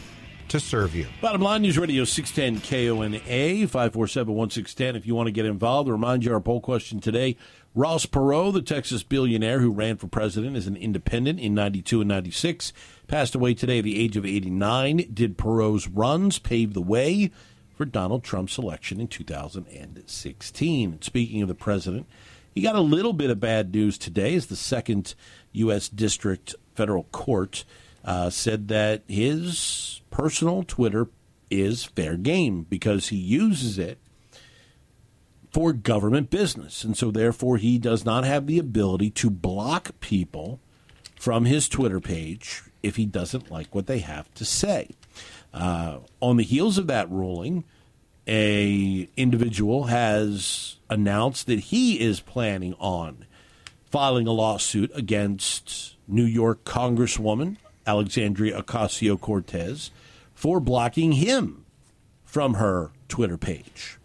to 0.50 0.60
serve 0.60 0.96
you. 0.96 1.08
Bottom 1.22 1.42
line, 1.42 1.64
News 1.64 1.78
Radio 1.78 2.04
610 2.04 2.62
KONA, 2.62 3.20
547 3.68 4.36
1610. 4.36 4.96
If 4.96 5.08
you 5.08 5.16
want 5.16 5.28
to 5.28 5.32
get 5.32 5.46
involved, 5.46 5.90
remind 5.90 6.26
you 6.26 6.34
our 6.34 6.40
poll 6.40 6.62
question 6.62 7.00
today. 7.00 7.38
Ross 7.76 8.06
Perot, 8.06 8.54
the 8.54 8.62
Texas 8.62 9.04
billionaire 9.04 9.60
who 9.60 9.72
ran 9.72 9.98
for 9.98 10.08
president 10.08 10.56
as 10.56 10.68
an 10.68 10.76
independent 10.76 11.40
in 11.40 11.54
92 11.54 12.02
and 12.02 12.08
96, 12.08 12.74
passed 13.10 13.36
away 13.36 13.54
today 13.54 13.80
at 13.80 13.84
the 13.84 14.00
age 14.00 14.16
of 14.16 14.26
89. 14.26 15.10
Did 15.14 15.38
Perot's 15.38 15.88
runs 15.88 16.40
pave 16.40 16.74
the 16.74 16.82
way 16.82 17.32
for 17.76 17.84
Donald 17.84 18.24
Trump's 18.24 18.58
election 18.58 19.02
in 19.02 19.08
2016? 19.08 20.92
And 20.92 21.04
speaking 21.04 21.42
of 21.42 21.48
the 21.48 21.56
president, 21.56 22.06
he 22.54 22.62
got 22.62 22.76
a 22.76 22.82
little 22.82 23.14
bit 23.14 23.30
of 23.30 23.40
bad 23.40 23.74
news 23.74 23.98
today 23.98 24.36
as 24.36 24.46
the 24.46 24.56
second 24.56 25.16
U.S. 25.54 25.90
District 25.90 26.56
Federal 26.76 27.04
Court 27.06 27.66
uh, 28.06 28.30
said 28.30 28.68
that 28.70 29.04
his 29.08 30.02
personal 30.12 30.64
Twitter 30.64 31.08
is 31.50 31.84
fair 31.84 32.16
game 32.16 32.66
because 32.70 33.10
he 33.10 33.18
uses 33.18 33.80
it 33.80 33.98
for 35.52 35.74
government 35.74 36.30
business. 36.30 36.84
And 36.84 36.96
so, 36.96 37.10
therefore, 37.10 37.58
he 37.58 37.80
does 37.80 38.06
not 38.06 38.24
have 38.24 38.46
the 38.46 38.60
ability 38.60 39.10
to 39.12 39.30
block 39.30 40.00
people 40.00 40.60
from 41.20 41.44
his 41.44 41.68
Twitter 41.68 42.00
page 42.00 42.64
if 42.82 42.96
he 42.96 43.06
doesn't 43.06 43.52
like 43.52 43.76
what 43.76 43.88
they 43.88 44.00
have 44.00 44.34
to 44.36 44.46
say. 44.46 44.90
Uh, 45.54 45.98
on 46.22 46.38
the 46.38 46.44
heels 46.44 46.78
of 46.78 46.88
that 46.88 47.12
ruling, 47.12 47.66
a 48.26 49.10
individual 49.18 49.86
has 49.86 50.78
announced 50.90 51.46
that 51.48 51.60
he 51.60 52.00
is 52.00 52.22
planning 52.22 52.74
on 52.80 53.26
filing 53.92 54.28
a 54.28 54.32
lawsuit 54.32 54.90
against 54.96 55.98
New 56.08 56.24
York 56.24 56.64
Congresswoman 56.64 57.58
Alexandria 57.86 58.62
Ocasio 58.62 59.20
Cortez 59.20 59.92
for 60.34 60.62
blocking 60.62 61.14
him 61.14 61.66
from 62.24 62.54
her 62.54 62.92
Twitter 63.10 63.38
page. 63.38 63.98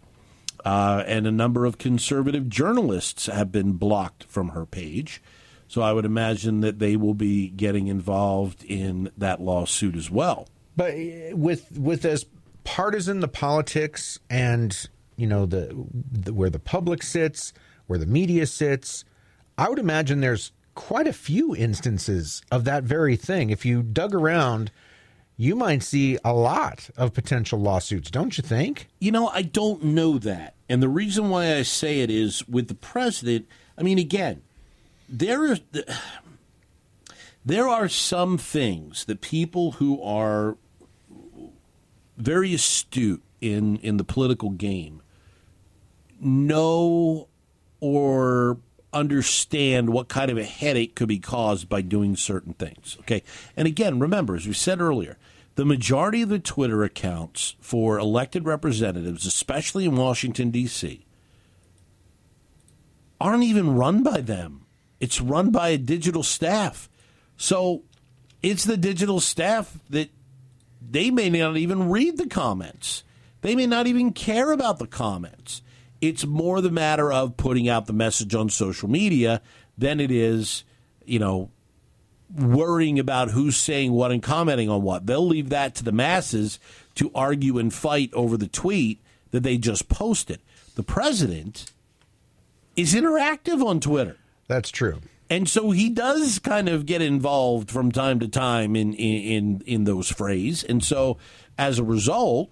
Uh, 0.65 1.03
and 1.07 1.25
a 1.25 1.31
number 1.31 1.63
of 1.65 1.77
conservative 1.77 2.49
journalists 2.49 3.27
have 3.27 3.53
been 3.53 3.73
blocked 3.73 4.25
from 4.25 4.49
her 4.49 4.65
page. 4.65 5.21
So 5.67 5.81
I 5.81 5.93
would 5.93 6.05
imagine 6.05 6.61
that 6.61 6.79
they 6.79 6.95
will 6.95 7.13
be 7.13 7.49
getting 7.49 7.87
involved 7.87 8.63
in 8.63 9.11
that 9.17 9.41
lawsuit 9.41 9.95
as 9.95 10.11
well. 10.11 10.47
But 10.77 10.93
uh, 10.93 11.35
with 11.35 11.77
with 11.77 12.05
as 12.05 12.25
partisan 12.63 13.19
the 13.19 13.27
politics 13.27 14.19
and 14.29 14.87
you 15.15 15.27
know 15.27 15.45
the, 15.45 15.75
the 16.11 16.33
where 16.33 16.49
the 16.49 16.59
public 16.59 17.03
sits, 17.03 17.53
where 17.87 17.99
the 17.99 18.05
media 18.05 18.45
sits, 18.45 19.05
I 19.57 19.69
would 19.69 19.79
imagine 19.79 20.21
there's 20.21 20.51
quite 20.75 21.07
a 21.07 21.13
few 21.13 21.55
instances 21.55 22.41
of 22.51 22.65
that 22.65 22.83
very 22.83 23.15
thing. 23.15 23.49
If 23.49 23.65
you 23.65 23.81
dug 23.81 24.13
around, 24.13 24.71
you 25.37 25.55
might 25.55 25.83
see 25.83 26.17
a 26.23 26.33
lot 26.33 26.89
of 26.97 27.13
potential 27.13 27.59
lawsuits, 27.59 28.11
don't 28.11 28.37
you 28.37 28.41
think? 28.41 28.87
You 28.99 29.11
know, 29.11 29.27
I 29.29 29.41
don't 29.41 29.83
know 29.83 30.17
that. 30.19 30.55
And 30.69 30.83
the 30.83 30.89
reason 30.89 31.29
why 31.29 31.55
I 31.55 31.61
say 31.63 32.01
it 32.01 32.11
is 32.11 32.47
with 32.47 32.67
the 32.67 32.75
president, 32.75 33.47
I 33.77 33.83
mean, 33.83 33.97
again, 33.99 34.41
there 35.09 35.51
are. 35.51 35.57
There 37.47 37.67
are 37.67 37.87
some 37.87 38.39
things 38.39 39.05
that 39.05 39.21
people 39.21 39.73
who 39.73 40.01
are 40.01 40.57
very 42.17 42.53
astute 42.53 43.21
in 43.39 43.77
in 43.77 43.97
the 43.97 44.03
political 44.03 44.49
game 44.49 45.03
know 46.19 47.27
or 47.79 48.57
understand 48.93 49.89
what 49.89 50.07
kind 50.07 50.31
of 50.31 50.37
a 50.37 50.43
headache 50.43 50.95
could 50.95 51.09
be 51.09 51.19
caused 51.19 51.67
by 51.67 51.81
doing 51.81 52.15
certain 52.15 52.53
things. 52.53 52.97
Okay. 53.01 53.21
And 53.55 53.67
again, 53.67 53.99
remember, 53.99 54.35
as 54.35 54.47
we 54.47 54.53
said 54.53 54.79
earlier, 54.79 55.17
the 55.55 55.65
majority 55.65 56.21
of 56.21 56.29
the 56.29 56.39
Twitter 56.39 56.83
accounts 56.83 57.55
for 57.59 57.99
elected 57.99 58.45
representatives, 58.45 59.25
especially 59.25 59.85
in 59.85 59.95
Washington, 59.95 60.49
D.C., 60.49 61.05
aren't 63.19 63.43
even 63.43 63.75
run 63.75 64.01
by 64.01 64.21
them. 64.21 64.64
It's 64.99 65.21
run 65.21 65.51
by 65.51 65.69
a 65.69 65.77
digital 65.77 66.23
staff. 66.23 66.89
So 67.37 67.83
it's 68.41 68.63
the 68.63 68.77
digital 68.77 69.19
staff 69.19 69.77
that 69.89 70.09
they 70.87 71.11
may 71.11 71.29
not 71.29 71.57
even 71.57 71.89
read 71.89 72.17
the 72.17 72.27
comments. 72.27 73.03
They 73.41 73.55
may 73.55 73.67
not 73.67 73.87
even 73.87 74.13
care 74.13 74.51
about 74.51 74.79
the 74.79 74.87
comments. 74.87 75.61
It's 76.01 76.25
more 76.25 76.61
the 76.61 76.71
matter 76.71 77.11
of 77.11 77.37
putting 77.37 77.67
out 77.67 77.85
the 77.85 77.93
message 77.93 78.35
on 78.35 78.49
social 78.49 78.89
media 78.89 79.41
than 79.77 79.99
it 79.99 80.11
is, 80.11 80.63
you 81.05 81.19
know, 81.19 81.49
worrying 82.35 82.99
about 82.99 83.31
who's 83.31 83.57
saying 83.57 83.91
what 83.91 84.11
and 84.11 84.21
commenting 84.21 84.69
on 84.69 84.81
what. 84.81 85.05
They'll 85.05 85.25
leave 85.25 85.49
that 85.49 85.75
to 85.75 85.83
the 85.83 85.91
masses 85.91 86.59
to 86.95 87.11
argue 87.13 87.57
and 87.57 87.73
fight 87.73 88.13
over 88.13 88.37
the 88.37 88.47
tweet 88.47 89.01
that 89.31 89.43
they 89.43 89.57
just 89.57 89.89
posted. 89.89 90.39
The 90.75 90.83
president 90.83 91.71
is 92.75 92.93
interactive 92.93 93.65
on 93.65 93.79
Twitter. 93.79 94.17
That's 94.47 94.69
true. 94.69 95.01
And 95.29 95.49
so 95.49 95.71
he 95.71 95.89
does 95.89 96.39
kind 96.39 96.69
of 96.69 96.85
get 96.85 97.01
involved 97.01 97.71
from 97.71 97.91
time 97.91 98.19
to 98.19 98.27
time 98.27 98.75
in 98.75 98.93
in 98.93 99.61
in, 99.65 99.83
those 99.85 100.11
phrases. 100.11 100.63
And 100.63 100.83
so 100.83 101.17
as 101.57 101.79
a 101.79 101.83
result, 101.83 102.51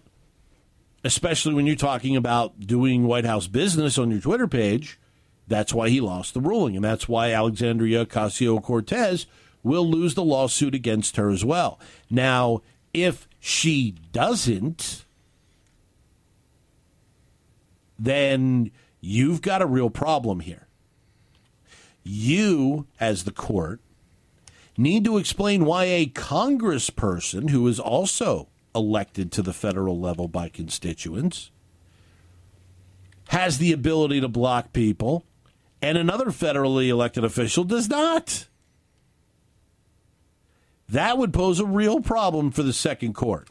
especially 1.04 1.54
when 1.54 1.68
you're 1.68 1.76
talking 1.76 2.16
about 2.16 2.60
doing 2.60 3.06
White 3.06 3.26
House 3.26 3.48
business 3.48 3.98
on 3.98 4.10
your 4.10 4.22
Twitter 4.22 4.48
page, 4.48 5.00
that's 5.48 5.74
why 5.74 5.90
he 5.90 6.02
lost 6.02 6.34
the 6.34 6.42
ruling. 6.42 6.76
And 6.76 6.84
that's 6.84 7.08
why 7.08 7.32
Alexandria 7.32 8.06
Ocasio 8.06 8.62
Cortez 8.62 9.28
will 9.62 9.88
lose 9.88 10.16
the 10.16 10.24
lawsuit 10.24 10.74
against 10.74 11.16
her 11.18 11.30
as 11.30 11.46
well. 11.46 11.80
Now, 12.10 12.62
if 12.94 13.28
she 13.40 13.96
doesn't, 14.12 15.06
then 18.00 18.72
you've 19.00 19.42
got 19.42 19.62
a 19.62 19.68
real 19.68 19.90
problem 19.90 20.40
here. 20.40 20.68
You, 22.04 22.88
as 23.00 23.24
the 23.24 23.32
court, 23.32 23.80
need 24.78 25.06
to 25.06 25.18
explain 25.18 25.66
why 25.66 25.86
a 25.86 26.06
congressperson 26.08 27.50
who 27.50 27.68
is 27.68 27.80
also 27.80 28.50
elected 28.76 29.32
to 29.32 29.42
the 29.42 29.54
federal 29.54 30.00
level 30.00 30.28
by 30.28 30.50
constituents 30.50 31.52
has 33.30 33.58
the 33.58 33.72
ability 33.72 34.20
to 34.22 34.28
block 34.28 34.74
people, 34.74 35.26
and 35.82 35.98
another 35.98 36.26
federally 36.26 36.88
elected 36.90 37.24
official 37.24 37.64
does 37.64 37.90
not. 37.90 38.48
That 40.90 41.18
would 41.18 41.34
pose 41.34 41.60
a 41.60 41.66
real 41.66 42.02
problem 42.02 42.52
for 42.52 42.64
the 42.64 42.74
second 42.74 43.14
court. 43.14 43.50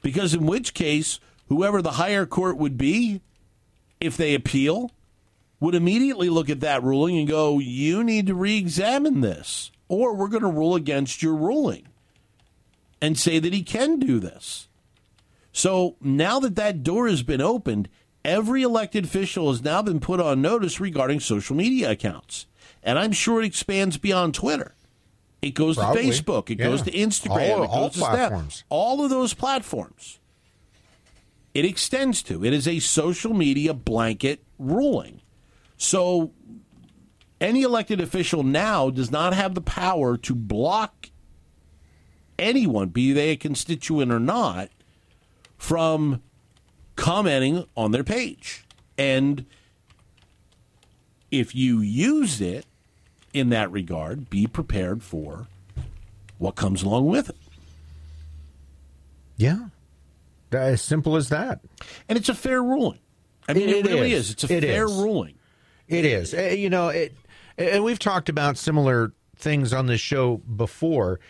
Because, 0.00 0.34
in 0.34 0.46
which 0.46 0.74
case, 0.74 1.20
whoever 1.48 1.82
the 1.82 1.92
higher 1.92 2.26
court 2.26 2.56
would 2.56 2.78
be, 2.78 3.20
if 4.00 4.16
they 4.16 4.34
appeal, 4.34 4.90
would 5.62 5.76
immediately 5.76 6.28
look 6.28 6.50
at 6.50 6.58
that 6.58 6.82
ruling 6.82 7.16
and 7.16 7.28
go, 7.28 7.60
You 7.60 8.02
need 8.02 8.26
to 8.26 8.34
re 8.34 8.58
examine 8.58 9.20
this, 9.20 9.70
or 9.88 10.12
we're 10.12 10.26
going 10.26 10.42
to 10.42 10.48
rule 10.48 10.74
against 10.74 11.22
your 11.22 11.36
ruling 11.36 11.86
and 13.00 13.16
say 13.16 13.38
that 13.38 13.52
he 13.52 13.62
can 13.62 14.00
do 14.00 14.18
this. 14.18 14.66
So 15.52 15.94
now 16.00 16.40
that 16.40 16.56
that 16.56 16.82
door 16.82 17.06
has 17.06 17.22
been 17.22 17.40
opened, 17.40 17.88
every 18.24 18.62
elected 18.62 19.04
official 19.04 19.52
has 19.52 19.62
now 19.62 19.82
been 19.82 20.00
put 20.00 20.18
on 20.18 20.42
notice 20.42 20.80
regarding 20.80 21.20
social 21.20 21.54
media 21.54 21.92
accounts. 21.92 22.46
And 22.82 22.98
I'm 22.98 23.12
sure 23.12 23.40
it 23.40 23.46
expands 23.46 23.98
beyond 23.98 24.34
Twitter. 24.34 24.74
It 25.42 25.50
goes 25.54 25.76
Probably. 25.76 26.02
to 26.02 26.08
Facebook. 26.08 26.50
It 26.50 26.58
yeah. 26.58 26.66
goes 26.66 26.82
to 26.82 26.90
Instagram. 26.90 27.58
All, 27.58 27.62
it 27.62 27.66
goes 27.66 27.76
all 27.76 27.90
to 27.90 27.98
platforms. 28.00 28.54
Snap. 28.54 28.66
All 28.68 29.04
of 29.04 29.10
those 29.10 29.32
platforms. 29.32 30.18
It 31.54 31.64
extends 31.64 32.20
to. 32.24 32.44
It 32.44 32.52
is 32.52 32.66
a 32.66 32.80
social 32.80 33.32
media 33.32 33.74
blanket 33.74 34.42
ruling. 34.58 35.21
So 35.82 36.30
any 37.40 37.62
elected 37.62 38.00
official 38.00 38.44
now 38.44 38.88
does 38.88 39.10
not 39.10 39.34
have 39.34 39.56
the 39.56 39.60
power 39.60 40.16
to 40.18 40.32
block 40.32 41.10
anyone, 42.38 42.90
be 42.90 43.12
they 43.12 43.30
a 43.30 43.36
constituent 43.36 44.12
or 44.12 44.20
not, 44.20 44.68
from 45.58 46.22
commenting 46.94 47.66
on 47.76 47.90
their 47.90 48.04
page. 48.04 48.64
And 48.96 49.44
if 51.32 51.52
you 51.52 51.80
use 51.80 52.40
it 52.40 52.64
in 53.34 53.48
that 53.48 53.72
regard, 53.72 54.30
be 54.30 54.46
prepared 54.46 55.02
for 55.02 55.48
what 56.38 56.54
comes 56.54 56.84
along 56.84 57.06
with 57.06 57.28
it. 57.28 57.36
Yeah. 59.36 59.66
As 60.52 60.80
simple 60.80 61.16
as 61.16 61.30
that. 61.30 61.58
And 62.08 62.16
it's 62.16 62.28
a 62.28 62.34
fair 62.34 62.62
ruling. 62.62 63.00
I 63.48 63.54
mean, 63.54 63.68
it, 63.68 63.78
it 63.78 63.86
really 63.86 64.12
is. 64.12 64.26
is. 64.26 64.30
It's 64.30 64.44
a 64.44 64.56
it 64.58 64.60
fair 64.62 64.84
is. 64.84 64.92
ruling. 64.92 65.34
It 65.88 66.04
is. 66.04 66.34
Uh, 66.34 66.54
you 66.56 66.70
know, 66.70 66.88
it, 66.88 67.14
and 67.58 67.84
we've 67.84 67.98
talked 67.98 68.28
about 68.28 68.56
similar 68.56 69.12
things 69.36 69.72
on 69.72 69.86
this 69.86 70.00
show 70.00 70.38
before. 70.38 71.20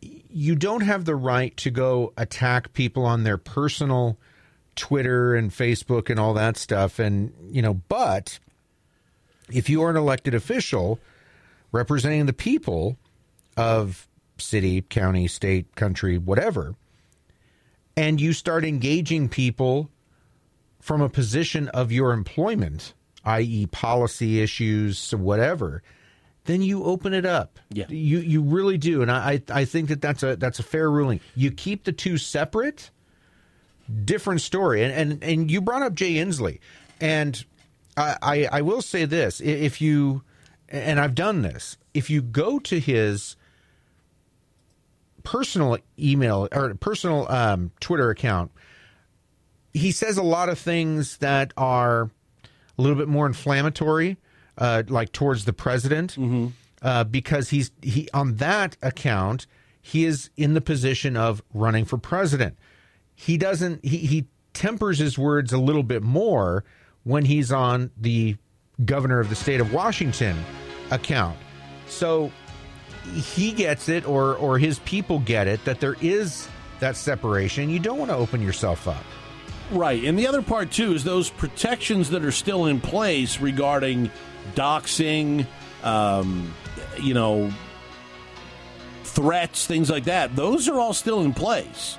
You 0.00 0.54
don't 0.54 0.82
have 0.82 1.04
the 1.04 1.16
right 1.16 1.56
to 1.58 1.70
go 1.70 2.12
attack 2.16 2.72
people 2.72 3.04
on 3.04 3.24
their 3.24 3.38
personal 3.38 4.18
Twitter 4.76 5.34
and 5.34 5.50
Facebook 5.50 6.10
and 6.10 6.20
all 6.20 6.34
that 6.34 6.56
stuff. 6.56 6.98
And, 6.98 7.32
you 7.50 7.62
know, 7.62 7.74
but 7.74 8.38
if 9.50 9.68
you 9.68 9.82
are 9.82 9.90
an 9.90 9.96
elected 9.96 10.34
official 10.34 11.00
representing 11.72 12.26
the 12.26 12.32
people 12.32 12.96
of 13.56 14.06
city, 14.38 14.82
county, 14.82 15.26
state, 15.26 15.74
country, 15.74 16.18
whatever, 16.18 16.76
and 17.96 18.20
you 18.20 18.32
start 18.32 18.64
engaging 18.64 19.28
people 19.28 19.90
from 20.80 21.00
a 21.00 21.08
position 21.08 21.68
of 21.68 21.90
your 21.90 22.12
employment, 22.12 22.94
i.e., 23.28 23.66
policy 23.66 24.40
issues, 24.40 25.12
whatever, 25.14 25.82
then 26.44 26.62
you 26.62 26.84
open 26.84 27.12
it 27.12 27.26
up. 27.26 27.58
Yeah, 27.70 27.86
you 27.88 28.18
you 28.18 28.42
really 28.42 28.78
do, 28.78 29.02
and 29.02 29.10
I 29.10 29.42
I 29.50 29.64
think 29.64 29.88
that 29.88 30.00
that's 30.00 30.22
a 30.22 30.36
that's 30.36 30.58
a 30.58 30.62
fair 30.62 30.90
ruling. 30.90 31.20
You 31.34 31.50
keep 31.50 31.84
the 31.84 31.92
two 31.92 32.18
separate. 32.18 32.90
Different 34.04 34.42
story, 34.42 34.82
and 34.84 34.92
and 34.92 35.24
and 35.24 35.50
you 35.50 35.62
brought 35.62 35.80
up 35.80 35.94
Jay 35.94 36.14
Inslee, 36.14 36.58
and 37.00 37.42
I, 37.96 38.16
I, 38.20 38.48
I 38.52 38.60
will 38.60 38.82
say 38.82 39.06
this: 39.06 39.40
if 39.40 39.80
you 39.80 40.22
and 40.68 41.00
I've 41.00 41.14
done 41.14 41.40
this, 41.40 41.78
if 41.94 42.10
you 42.10 42.20
go 42.20 42.58
to 42.58 42.78
his 42.78 43.36
personal 45.22 45.78
email 45.98 46.48
or 46.52 46.74
personal 46.74 47.30
um, 47.30 47.70
Twitter 47.80 48.10
account, 48.10 48.50
he 49.72 49.90
says 49.90 50.18
a 50.18 50.22
lot 50.22 50.48
of 50.48 50.58
things 50.58 51.18
that 51.18 51.52
are 51.56 52.10
a 52.78 52.82
little 52.82 52.96
bit 52.96 53.08
more 53.08 53.26
inflammatory, 53.26 54.16
uh, 54.56 54.84
like 54.88 55.12
towards 55.12 55.44
the 55.44 55.52
president, 55.52 56.12
mm-hmm. 56.12 56.48
uh, 56.82 57.04
because 57.04 57.50
he's 57.50 57.70
he 57.82 58.08
on 58.14 58.36
that 58.36 58.76
account 58.82 59.46
he 59.88 60.04
is 60.04 60.28
in 60.36 60.52
the 60.52 60.60
position 60.60 61.16
of 61.16 61.42
running 61.54 61.86
for 61.86 61.96
president. 61.96 62.58
He 63.14 63.38
doesn't 63.38 63.84
he 63.84 63.96
he 63.98 64.26
tempers 64.52 64.98
his 64.98 65.18
words 65.18 65.52
a 65.52 65.58
little 65.58 65.82
bit 65.82 66.02
more 66.02 66.64
when 67.04 67.24
he's 67.24 67.50
on 67.50 67.90
the 67.96 68.36
governor 68.84 69.18
of 69.18 69.30
the 69.30 69.34
state 69.34 69.60
of 69.60 69.72
Washington 69.72 70.36
account. 70.90 71.38
So 71.86 72.30
he 73.14 73.52
gets 73.52 73.88
it 73.88 74.06
or 74.06 74.36
or 74.36 74.58
his 74.58 74.78
people 74.80 75.20
get 75.20 75.48
it 75.48 75.64
that 75.64 75.80
there 75.80 75.96
is 76.02 76.48
that 76.80 76.94
separation. 76.94 77.70
You 77.70 77.78
don't 77.78 77.98
want 77.98 78.10
to 78.10 78.16
open 78.16 78.42
yourself 78.42 78.86
up. 78.86 79.02
Right. 79.70 80.02
And 80.04 80.18
the 80.18 80.26
other 80.26 80.42
part, 80.42 80.70
too, 80.70 80.94
is 80.94 81.04
those 81.04 81.28
protections 81.28 82.10
that 82.10 82.24
are 82.24 82.32
still 82.32 82.66
in 82.66 82.80
place 82.80 83.38
regarding 83.38 84.10
doxing, 84.54 85.46
um, 85.82 86.54
you 87.00 87.14
know, 87.14 87.52
threats, 89.04 89.66
things 89.66 89.90
like 89.90 90.04
that. 90.04 90.34
Those 90.34 90.68
are 90.68 90.78
all 90.78 90.94
still 90.94 91.20
in 91.20 91.34
place. 91.34 91.98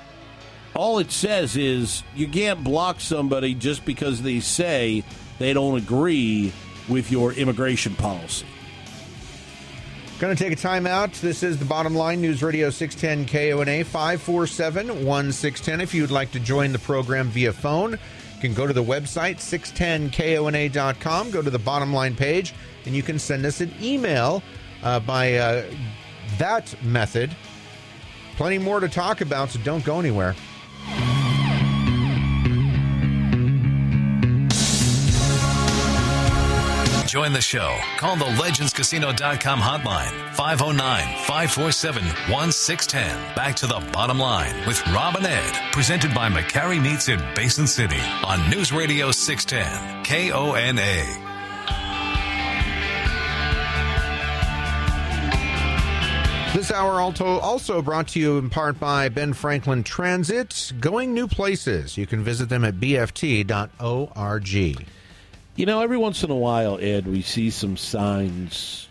All 0.74 0.98
it 0.98 1.10
says 1.10 1.56
is 1.56 2.02
you 2.14 2.28
can't 2.28 2.62
block 2.64 3.00
somebody 3.00 3.54
just 3.54 3.84
because 3.84 4.22
they 4.22 4.40
say 4.40 5.04
they 5.38 5.52
don't 5.52 5.76
agree 5.76 6.52
with 6.88 7.10
your 7.10 7.32
immigration 7.32 7.94
policy. 7.94 8.46
Going 10.20 10.36
to 10.36 10.44
take 10.44 10.52
a 10.52 10.56
time 10.56 10.86
out. 10.86 11.14
This 11.14 11.42
is 11.42 11.56
the 11.56 11.64
bottom 11.64 11.94
line 11.94 12.20
News 12.20 12.42
Radio 12.42 12.68
610 12.68 13.24
KONA 13.24 13.84
547 13.84 15.06
1610. 15.06 15.80
If 15.80 15.94
you'd 15.94 16.10
like 16.10 16.30
to 16.32 16.38
join 16.38 16.72
the 16.72 16.78
program 16.78 17.28
via 17.30 17.54
phone, 17.54 17.92
you 17.92 18.40
can 18.42 18.52
go 18.52 18.66
to 18.66 18.74
the 18.74 18.84
website 18.84 19.36
610kona.com, 19.36 21.30
go 21.30 21.40
to 21.40 21.48
the 21.48 21.58
bottom 21.58 21.94
line 21.94 22.14
page, 22.14 22.52
and 22.84 22.94
you 22.94 23.02
can 23.02 23.18
send 23.18 23.46
us 23.46 23.62
an 23.62 23.72
email 23.80 24.42
uh, 24.82 25.00
by 25.00 25.36
uh, 25.36 25.64
that 26.36 26.74
method. 26.82 27.34
Plenty 28.36 28.58
more 28.58 28.80
to 28.80 28.90
talk 28.90 29.22
about, 29.22 29.48
so 29.48 29.58
don't 29.60 29.86
go 29.86 29.98
anywhere. 29.98 30.36
Join 37.10 37.32
the 37.32 37.40
show. 37.40 37.76
Call 37.96 38.14
the 38.14 38.24
legendscasino.com 38.24 39.58
hotline 39.58 40.12
509 40.36 41.02
547 41.24 42.04
1610. 42.04 43.34
Back 43.34 43.56
to 43.56 43.66
the 43.66 43.84
bottom 43.92 44.20
line 44.20 44.54
with 44.64 44.80
Rob 44.92 45.16
and 45.16 45.26
Ed, 45.26 45.72
presented 45.72 46.14
by 46.14 46.28
McCarry 46.28 46.80
Meats 46.80 47.08
in 47.08 47.18
Basin 47.34 47.66
City 47.66 47.98
on 48.24 48.48
News 48.48 48.70
Radio 48.70 49.10
610 49.10 50.04
KONA. 50.04 51.26
This 56.54 56.70
hour 56.70 57.00
also 57.00 57.82
brought 57.82 58.06
to 58.08 58.20
you 58.20 58.38
in 58.38 58.50
part 58.50 58.78
by 58.78 59.08
Ben 59.08 59.32
Franklin 59.32 59.82
Transit. 59.82 60.74
Going 60.78 61.12
new 61.12 61.26
places. 61.26 61.98
You 61.98 62.06
can 62.06 62.22
visit 62.22 62.48
them 62.48 62.64
at 62.64 62.74
bft.org. 62.76 63.50
You 65.60 65.66
know, 65.66 65.82
every 65.82 65.98
once 65.98 66.24
in 66.24 66.30
a 66.30 66.36
while, 66.36 66.78
Ed, 66.80 67.06
we 67.06 67.20
see 67.20 67.50
some 67.50 67.76
signs 67.76 68.88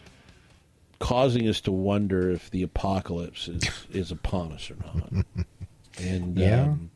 causing 1.00 1.48
us 1.50 1.62
to 1.62 1.72
wonder 1.72 2.30
if 2.30 2.52
the 2.52 2.62
apocalypse 2.62 3.48
is, 3.48 3.64
is 3.92 4.12
upon 4.12 4.52
us 4.52 4.70
or 4.70 4.76
not. 4.76 5.26
And 6.00 6.38
Yeah. 6.38 6.62
um, 6.66 6.92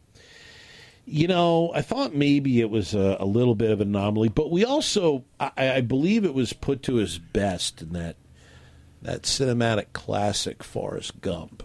you 1.06 1.26
know, 1.26 1.72
I 1.74 1.82
thought 1.82 2.14
maybe 2.14 2.62
it 2.62 2.70
was 2.70 2.94
a, 2.94 3.18
a 3.20 3.26
little 3.26 3.56
bit 3.56 3.72
of 3.72 3.82
an 3.82 3.88
anomaly, 3.88 4.30
but 4.30 4.52
we 4.52 4.64
also, 4.64 5.24
I, 5.40 5.52
I 5.58 5.82
believe, 5.82 6.24
it 6.24 6.36
was 6.36 6.54
put 6.54 6.84
to 6.84 6.98
his 6.98 7.18
best 7.18 7.82
in 7.82 7.94
that 7.94 8.16
that 9.02 9.24
cinematic 9.24 9.88
classic 9.94 10.64
Forrest 10.64 11.20
Gump 11.20 11.64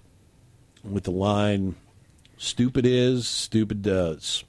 with 0.83 1.05
the 1.05 1.11
line, 1.11 1.75
"Stupid 2.39 2.87
is, 2.87 3.29
stupid 3.29 3.83
does." 3.83 4.45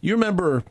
You 0.00 0.14
remember, 0.14 0.64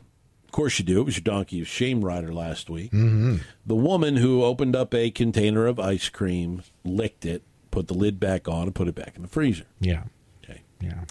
course, 0.54 0.78
you 0.78 0.84
do. 0.84 1.00
It 1.00 1.04
was 1.04 1.16
your 1.16 1.24
donkey 1.24 1.60
of 1.60 1.68
shame 1.68 2.04
rider 2.04 2.32
last 2.32 2.70
week. 2.70 2.92
Mm-hmm. 2.92 3.36
The 3.66 3.74
woman 3.74 4.16
who 4.16 4.42
opened 4.42 4.74
up 4.76 4.94
a 4.94 5.10
container 5.10 5.66
of 5.66 5.78
ice 5.78 6.08
cream, 6.08 6.62
licked 6.84 7.26
it, 7.26 7.42
put 7.70 7.88
the 7.88 7.94
lid 7.94 8.18
back 8.20 8.48
on, 8.48 8.62
and 8.64 8.74
put 8.74 8.88
it 8.88 8.94
back 8.94 9.16
in 9.16 9.22
the 9.22 9.28
freezer. 9.28 9.66
Yeah. 9.80 10.04
Okay. 10.42 10.62
Yeah. 10.80 11.04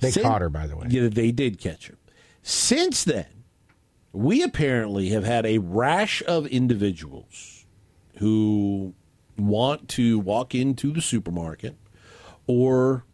They 0.00 0.10
Sin- 0.10 0.22
caught 0.22 0.40
her, 0.40 0.48
by 0.48 0.66
the 0.66 0.76
way. 0.76 0.86
Yeah, 0.88 1.08
they 1.08 1.30
did 1.30 1.58
catch 1.58 1.88
her. 1.88 1.94
Since 2.42 3.04
then, 3.04 3.26
we 4.12 4.42
apparently 4.42 5.10
have 5.10 5.24
had 5.24 5.44
a 5.44 5.58
rash 5.58 6.22
of 6.26 6.46
individuals 6.46 7.66
who 8.18 8.94
want 9.36 9.88
to 9.90 10.18
walk 10.18 10.54
into 10.54 10.90
the 10.92 11.02
supermarket 11.02 11.76
or 12.46 13.04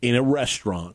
in 0.00 0.14
a 0.14 0.22
restaurant 0.22 0.94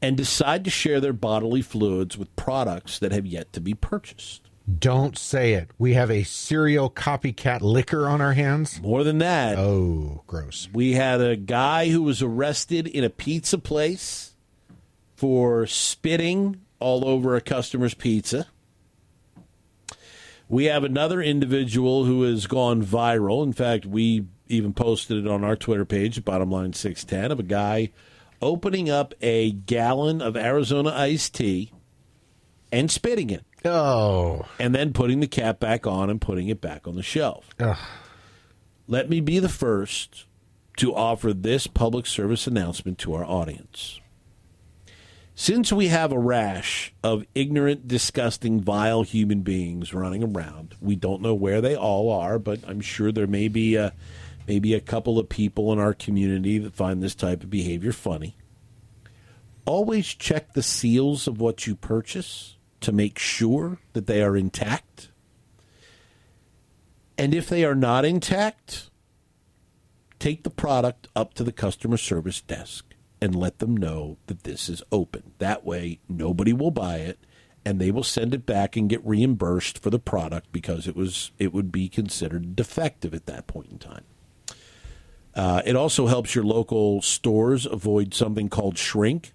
and 0.00 0.16
decide 0.16 0.64
to 0.64 0.70
share 0.70 1.00
their 1.00 1.12
bodily 1.12 1.62
fluids 1.62 2.16
with 2.16 2.34
products 2.36 2.98
that 2.98 3.12
have 3.12 3.26
yet 3.26 3.52
to 3.52 3.60
be 3.60 3.74
purchased. 3.74 4.42
Don't 4.78 5.16
say 5.16 5.54
it. 5.54 5.70
We 5.78 5.94
have 5.94 6.10
a 6.10 6.24
serial 6.24 6.90
copycat 6.90 7.62
licker 7.62 8.06
on 8.06 8.20
our 8.20 8.34
hands. 8.34 8.80
More 8.82 9.02
than 9.02 9.18
that, 9.18 9.56
Oh, 9.58 10.22
gross. 10.26 10.68
We 10.72 10.92
had 10.92 11.20
a 11.22 11.36
guy 11.36 11.88
who 11.88 12.02
was 12.02 12.20
arrested 12.22 12.86
in 12.86 13.02
a 13.02 13.08
pizza 13.10 13.56
place 13.58 14.34
for 15.16 15.66
spitting 15.66 16.60
all 16.80 17.08
over 17.08 17.34
a 17.34 17.40
customer's 17.40 17.94
pizza. 17.94 18.46
We 20.50 20.66
have 20.66 20.84
another 20.84 21.20
individual 21.20 22.04
who 22.04 22.22
has 22.22 22.46
gone 22.46 22.84
viral. 22.84 23.42
In 23.44 23.52
fact, 23.52 23.84
we 23.84 24.26
even 24.48 24.72
posted 24.72 25.18
it 25.24 25.28
on 25.30 25.44
our 25.44 25.56
Twitter 25.56 25.84
page, 25.84 26.24
Bottom 26.24 26.50
Line 26.50 26.72
610, 26.72 27.32
of 27.32 27.40
a 27.40 27.42
guy 27.42 27.90
opening 28.40 28.88
up 28.90 29.14
a 29.20 29.52
gallon 29.52 30.20
of 30.22 30.36
Arizona 30.36 30.90
iced 30.90 31.34
tea 31.34 31.72
and 32.72 32.90
spitting 32.90 33.30
it, 33.30 33.44
Oh, 33.64 34.46
and 34.58 34.74
then 34.74 34.92
putting 34.92 35.20
the 35.20 35.26
cap 35.26 35.58
back 35.58 35.86
on 35.86 36.10
and 36.10 36.20
putting 36.20 36.48
it 36.48 36.60
back 36.60 36.86
on 36.86 36.94
the 36.94 37.02
shelf. 37.02 37.48
Ugh. 37.58 37.76
Let 38.86 39.10
me 39.10 39.20
be 39.20 39.38
the 39.38 39.48
first 39.48 40.26
to 40.76 40.94
offer 40.94 41.32
this 41.32 41.66
public 41.66 42.06
service 42.06 42.46
announcement 42.46 42.98
to 42.98 43.14
our 43.14 43.24
audience. 43.24 44.00
Since 45.34 45.72
we 45.72 45.86
have 45.88 46.10
a 46.10 46.18
rash 46.18 46.92
of 47.02 47.24
ignorant, 47.34 47.86
disgusting, 47.86 48.60
vile 48.60 49.02
human 49.02 49.42
beings 49.42 49.94
running 49.94 50.24
around, 50.24 50.74
we 50.80 50.96
don't 50.96 51.22
know 51.22 51.34
where 51.34 51.60
they 51.60 51.76
all 51.76 52.10
are, 52.10 52.38
but 52.40 52.60
I'm 52.66 52.80
sure 52.80 53.12
there 53.12 53.26
may 53.28 53.46
be 53.48 53.76
a, 53.76 53.92
maybe 54.48 54.72
a 54.72 54.80
couple 54.80 55.18
of 55.18 55.28
people 55.28 55.72
in 55.74 55.78
our 55.78 55.92
community 55.92 56.56
that 56.56 56.74
find 56.74 57.02
this 57.02 57.14
type 57.14 57.42
of 57.42 57.50
behavior 57.50 57.92
funny. 57.92 58.34
Always 59.66 60.06
check 60.06 60.54
the 60.54 60.62
seals 60.62 61.28
of 61.28 61.38
what 61.38 61.66
you 61.66 61.76
purchase 61.76 62.56
to 62.80 62.90
make 62.90 63.18
sure 63.18 63.78
that 63.92 64.06
they 64.06 64.22
are 64.22 64.36
intact. 64.38 65.10
And 67.18 67.34
if 67.34 67.46
they 67.46 67.62
are 67.62 67.74
not 67.74 68.06
intact, 68.06 68.88
take 70.18 70.44
the 70.44 70.50
product 70.50 71.08
up 71.14 71.34
to 71.34 71.44
the 71.44 71.52
customer 71.52 71.98
service 71.98 72.40
desk 72.40 72.94
and 73.20 73.34
let 73.34 73.58
them 73.58 73.76
know 73.76 74.16
that 74.28 74.44
this 74.44 74.70
is 74.70 74.82
open. 74.90 75.34
That 75.38 75.64
way, 75.64 76.00
nobody 76.08 76.54
will 76.54 76.70
buy 76.70 76.98
it 76.98 77.18
and 77.66 77.78
they 77.78 77.90
will 77.90 78.04
send 78.04 78.32
it 78.32 78.46
back 78.46 78.76
and 78.76 78.88
get 78.88 79.04
reimbursed 79.04 79.78
for 79.78 79.90
the 79.90 79.98
product 79.98 80.52
because 80.52 80.88
it 80.88 80.96
was 80.96 81.32
it 81.38 81.52
would 81.52 81.70
be 81.70 81.90
considered 81.90 82.56
defective 82.56 83.12
at 83.12 83.26
that 83.26 83.46
point 83.46 83.70
in 83.70 83.78
time. 83.78 84.04
Uh, 85.34 85.62
it 85.64 85.76
also 85.76 86.06
helps 86.06 86.34
your 86.34 86.44
local 86.44 87.00
stores 87.02 87.64
avoid 87.66 88.12
something 88.14 88.48
called 88.48 88.76
shrink, 88.76 89.32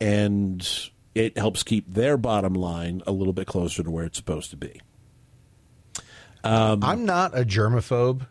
and 0.00 0.90
it 1.14 1.36
helps 1.36 1.62
keep 1.62 1.92
their 1.92 2.16
bottom 2.16 2.54
line 2.54 3.02
a 3.06 3.12
little 3.12 3.32
bit 3.32 3.46
closer 3.46 3.82
to 3.82 3.90
where 3.90 4.04
it's 4.04 4.16
supposed 4.16 4.50
to 4.50 4.56
be. 4.56 4.80
I'm 6.44 7.04
not 7.04 7.36
a 7.36 7.44
germaphobe, 7.44 8.26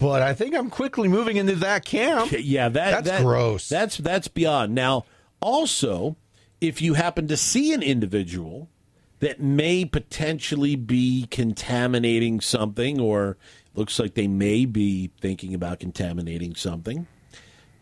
but 0.00 0.20
I 0.22 0.34
think 0.34 0.54
I'm 0.54 0.68
quickly 0.68 1.06
moving 1.08 1.36
into 1.36 1.54
that 1.56 1.84
camp. 1.84 2.32
Yeah, 2.38 2.68
that 2.70 2.90
That's 2.90 3.08
that- 3.08 3.22
gross. 3.22 3.68
That's 3.68 3.96
that's 3.98 4.28
beyond. 4.28 4.74
Now, 4.74 5.04
also, 5.40 6.16
if 6.60 6.82
you 6.82 6.94
happen 6.94 7.28
to 7.28 7.36
see 7.36 7.72
an 7.72 7.82
individual 7.82 8.68
that 9.20 9.40
may 9.40 9.84
potentially 9.84 10.74
be 10.76 11.26
contaminating 11.30 12.40
something, 12.40 13.00
or 13.00 13.36
looks 13.74 13.98
like 13.98 14.14
they 14.14 14.28
may 14.28 14.64
be 14.64 15.10
thinking 15.20 15.54
about 15.54 15.80
contaminating 15.80 16.54
something, 16.54 17.06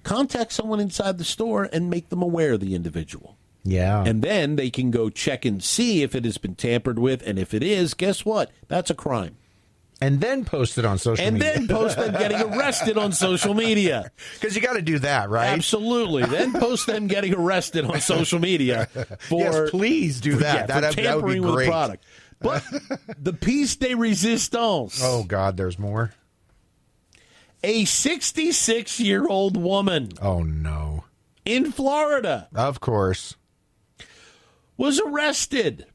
contact 0.03 0.53
someone 0.53 0.81
inside 0.81 1.19
the 1.19 1.25
store 1.25 1.69
and 1.73 1.91
make 1.91 2.09
them 2.09 2.23
aware 2.23 2.55
of 2.55 2.61
the 2.61 2.75
individual. 2.75 3.37
Yeah. 3.65 4.03
And 4.05 4.23
then 4.23 4.57
they 4.57 4.71
can 4.71 4.91
go 4.91 5.09
check 5.11 5.45
and 5.45 5.63
see 5.63 6.03
if 6.03 6.15
it 6.17 6.25
has 6.25 6.37
been 6.39 6.57
tampered 6.57 6.99
with, 6.99 7.23
and 7.27 7.39
if 7.39 7.55
it 7.55 7.63
is, 7.63 7.95
guess 7.95 8.25
what? 8.25 8.51
That's 8.69 8.91
a 8.91 8.95
crime. 8.95 9.37
and 10.01 10.21
then 10.21 10.45
post 10.45 10.79
it 10.79 10.85
on 10.85 10.99
social 10.99 11.25
And 11.25 11.35
media. 11.39 11.53
then 11.55 11.69
post 11.69 11.97
them 11.97 12.11
getting 12.13 12.43
arrested 12.55 12.99
on 12.99 13.13
social 13.13 13.55
media. 13.55 14.11
Because 14.35 14.57
you 14.57 14.63
got 14.63 14.73
to 14.73 14.83
do 14.83 14.99
that, 14.99 15.31
right? 15.31 15.47
Absolutely. 15.51 16.25
Then 16.25 16.53
post 16.55 16.89
them 16.89 17.07
getting 17.07 17.35
arrested 17.37 17.85
on 17.85 18.01
social 18.01 18.41
media 18.41 18.87
for 19.21 19.39
Yes, 19.43 19.71
please 19.71 20.21
do 20.21 20.35
that. 20.37 20.69
yeah, 20.69 20.75
for 20.75 20.81
that, 20.81 20.81
that 20.81 20.89
would 20.89 20.97
be 20.97 21.03
tampering 21.35 21.43
with 21.43 21.53
great. 21.55 21.65
the 21.67 21.71
product. 21.71 22.05
But 22.43 22.65
the 23.19 23.33
piece 23.33 23.77
de 23.77 23.95
resistance. 23.95 25.01
Oh, 25.03 25.25
God, 25.25 25.57
there's 25.57 25.79
more. 25.79 26.13
A 27.65 27.85
66 27.85 28.99
year 29.01 29.27
old 29.29 29.57
woman 29.57 30.11
Oh, 30.21 30.43
no. 30.43 31.05
in 31.45 31.71
Florida 31.71 32.49
Of 32.55 32.81
course. 32.81 33.37
was 34.77 35.01
arrested 35.01 35.87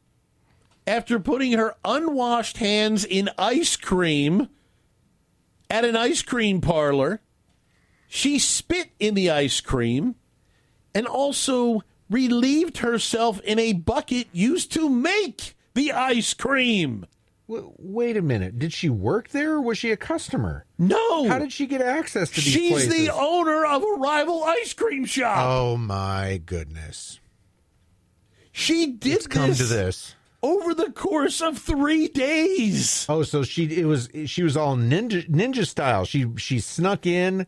after 0.85 1.19
putting 1.19 1.53
her 1.53 1.75
unwashed 1.83 2.57
hands 2.57 3.03
in 3.03 3.29
ice 3.37 3.75
cream 3.75 4.47
at 5.69 5.83
an 5.83 5.97
ice 5.97 6.21
cream 6.21 6.61
parlor. 6.61 7.19
She 8.07 8.39
spit 8.39 8.91
in 8.97 9.13
the 9.15 9.29
ice 9.29 9.59
cream 9.59 10.15
and 10.95 11.05
also 11.05 11.81
relieved 12.09 12.77
herself 12.77 13.41
in 13.41 13.59
a 13.59 13.73
bucket 13.73 14.27
used 14.31 14.71
to 14.71 14.87
make 14.87 15.56
the 15.77 15.91
ice 15.93 16.33
cream. 16.33 17.05
W- 17.47 17.71
wait 17.77 18.17
a 18.17 18.21
minute. 18.21 18.59
Did 18.59 18.73
she 18.73 18.89
work 18.89 19.29
there 19.29 19.53
or 19.53 19.61
was 19.61 19.77
she 19.77 19.91
a 19.91 19.97
customer? 19.97 20.65
No. 20.77 21.27
How 21.29 21.39
did 21.39 21.53
she 21.53 21.65
get 21.65 21.81
access 21.81 22.29
to 22.31 22.35
these 22.41 22.43
She's 22.53 22.71
places? 22.71 22.89
the 22.93 23.13
owner 23.13 23.65
of 23.65 23.81
a 23.83 23.99
rival 23.99 24.43
ice 24.43 24.73
cream 24.73 25.05
shop. 25.05 25.37
Oh, 25.39 25.77
my 25.77 26.41
goodness. 26.45 27.19
she 28.51 28.87
did 28.87 29.13
It's 29.17 29.27
come 29.27 29.53
to 29.53 29.63
this. 29.63 30.15
over 30.43 30.73
the 30.73 30.91
course 30.91 31.41
of 31.41 31.57
three 31.57 32.07
days. 32.09 33.05
Oh, 33.07 33.23
so 33.23 33.43
she 33.43 33.65
it 33.79 33.85
was 33.85 34.09
she 34.25 34.43
was 34.43 34.57
all 34.57 34.75
ninja 34.75 35.27
ninja 35.29 35.65
style. 35.65 36.03
She 36.05 36.25
she 36.37 36.59
snuck 36.59 37.05
in 37.05 37.47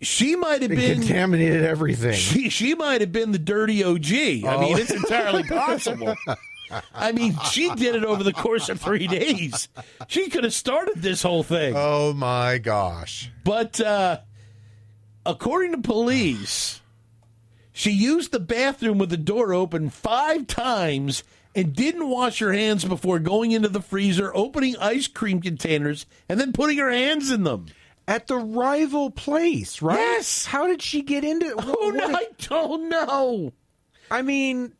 She 0.00 0.36
might 0.36 0.62
have 0.62 0.70
been 0.70 1.00
contaminated 1.00 1.64
everything. 1.64 2.14
She 2.14 2.48
she 2.50 2.74
might 2.74 3.00
have 3.00 3.12
been 3.12 3.32
the 3.32 3.38
dirty 3.38 3.82
OG. 3.84 4.06
I 4.10 4.42
Oh. 4.46 4.60
mean, 4.60 4.78
it's 4.78 4.90
entirely 4.92 5.42
possible. 5.48 6.14
I 6.94 7.12
mean, 7.12 7.36
she 7.50 7.72
did 7.74 7.94
it 7.94 8.04
over 8.04 8.22
the 8.22 8.32
course 8.32 8.68
of 8.68 8.80
three 8.80 9.06
days. 9.06 9.68
She 10.08 10.28
could 10.28 10.44
have 10.44 10.52
started 10.54 10.94
this 11.02 11.22
whole 11.22 11.42
thing. 11.42 11.74
oh 11.76 12.12
my 12.12 12.58
gosh. 12.58 13.30
But 13.44 13.80
uh, 13.80 14.18
according 15.24 15.72
to 15.72 15.78
police, 15.78 16.80
she 17.72 17.90
used 17.92 18.32
the 18.32 18.40
bathroom 18.40 18.98
with 18.98 19.10
the 19.10 19.16
door 19.16 19.52
open 19.54 19.90
five 19.90 20.46
times 20.46 21.22
and 21.54 21.74
didn't 21.74 22.08
wash 22.08 22.38
her 22.40 22.52
hands 22.52 22.84
before 22.84 23.18
going 23.18 23.52
into 23.52 23.68
the 23.68 23.80
freezer, 23.80 24.30
opening 24.34 24.76
ice 24.76 25.06
cream 25.08 25.40
containers, 25.40 26.06
and 26.28 26.38
then 26.40 26.52
putting 26.52 26.78
her 26.78 26.90
hands 26.90 27.30
in 27.30 27.44
them. 27.44 27.66
At 28.06 28.26
the 28.26 28.36
rival 28.36 29.10
place, 29.10 29.82
right? 29.82 29.98
Yes. 29.98 30.46
How 30.46 30.66
did 30.66 30.80
she 30.80 31.02
get 31.02 31.24
into? 31.24 31.54
Oh, 31.58 31.90
no, 31.94 32.06
I 32.06 32.26
don't 32.38 32.88
know. 32.88 33.52
I 34.10 34.22
mean, 34.22 34.72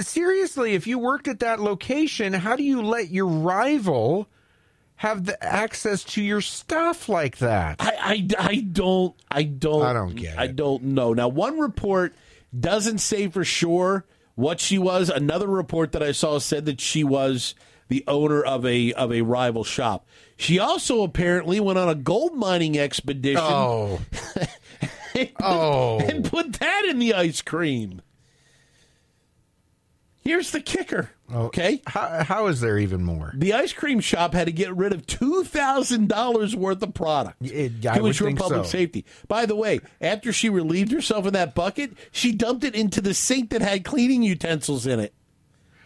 seriously, 0.00 0.74
if 0.74 0.86
you 0.86 0.98
worked 0.98 1.28
at 1.28 1.40
that 1.40 1.60
location, 1.60 2.32
how 2.32 2.56
do 2.56 2.62
you 2.62 2.82
let 2.82 3.10
your 3.10 3.26
rival 3.26 4.28
have 4.96 5.26
the 5.26 5.42
access 5.44 6.02
to 6.04 6.22
your 6.22 6.40
stuff 6.40 7.08
like 7.08 7.38
that? 7.38 7.76
I, 7.80 8.26
I, 8.38 8.46
I 8.48 8.56
don't 8.56 9.14
I 9.30 9.42
don't 9.44 9.82
I 9.82 9.92
don't 9.92 10.14
get 10.16 10.34
it. 10.34 10.38
I 10.38 10.46
don't 10.48 10.82
know. 10.84 11.12
Now 11.12 11.28
one 11.28 11.58
report 11.58 12.14
doesn't 12.58 12.98
say 12.98 13.28
for 13.28 13.44
sure 13.44 14.04
what 14.34 14.60
she 14.60 14.78
was. 14.78 15.08
Another 15.10 15.46
report 15.48 15.92
that 15.92 16.02
I 16.02 16.12
saw 16.12 16.38
said 16.38 16.64
that 16.66 16.80
she 16.80 17.04
was 17.04 17.54
the 17.88 18.02
owner 18.08 18.42
of 18.42 18.64
a 18.66 18.92
of 18.94 19.12
a 19.12 19.22
rival 19.22 19.64
shop. 19.64 20.06
She 20.36 20.58
also 20.58 21.02
apparently 21.02 21.60
went 21.60 21.78
on 21.78 21.88
a 21.88 21.94
gold 21.94 22.34
mining 22.34 22.78
expedition 22.78 23.40
Oh, 23.42 24.00
and, 25.14 25.30
Oh. 25.40 25.98
and 26.00 26.24
put 26.24 26.54
that 26.54 26.84
in 26.86 26.98
the 26.98 27.14
ice 27.14 27.42
cream. 27.42 28.02
Here's 30.26 30.50
the 30.50 30.60
kicker. 30.60 31.10
Oh, 31.32 31.44
okay. 31.46 31.82
how, 31.86 32.24
how 32.24 32.46
is 32.48 32.60
there 32.60 32.78
even 32.78 33.04
more? 33.04 33.32
The 33.34 33.52
ice 33.52 33.72
cream 33.72 34.00
shop 34.00 34.32
had 34.34 34.46
to 34.46 34.52
get 34.52 34.74
rid 34.76 34.92
of 34.92 35.06
two 35.06 35.44
thousand 35.44 36.08
dollars 36.08 36.54
worth 36.56 36.82
of 36.82 36.94
product 36.94 37.36
It- 37.42 37.86
I 37.86 37.98
to 37.98 38.06
ensure 38.06 38.26
think 38.28 38.38
public 38.40 38.64
so. 38.64 38.70
safety. 38.70 39.04
By 39.28 39.46
the 39.46 39.54
way, 39.56 39.80
after 40.00 40.32
she 40.32 40.48
relieved 40.48 40.90
herself 40.92 41.26
in 41.26 41.32
that 41.34 41.54
bucket, 41.54 41.92
she 42.10 42.32
dumped 42.32 42.64
it 42.64 42.74
into 42.74 43.00
the 43.00 43.14
sink 43.14 43.50
that 43.50 43.62
had 43.62 43.84
cleaning 43.84 44.22
utensils 44.22 44.86
in 44.86 44.98
it. 45.00 45.14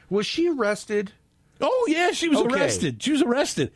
Was 0.09 0.27
she 0.27 0.49
arrested? 0.49 1.13
Oh 1.61 1.87
yeah, 1.89 2.11
she 2.13 2.29
was 2.29 2.39
Okay. 2.39 2.55
arrested. 2.55 3.03
She 3.03 3.13
was 3.13 3.23
arrested. 3.23 3.73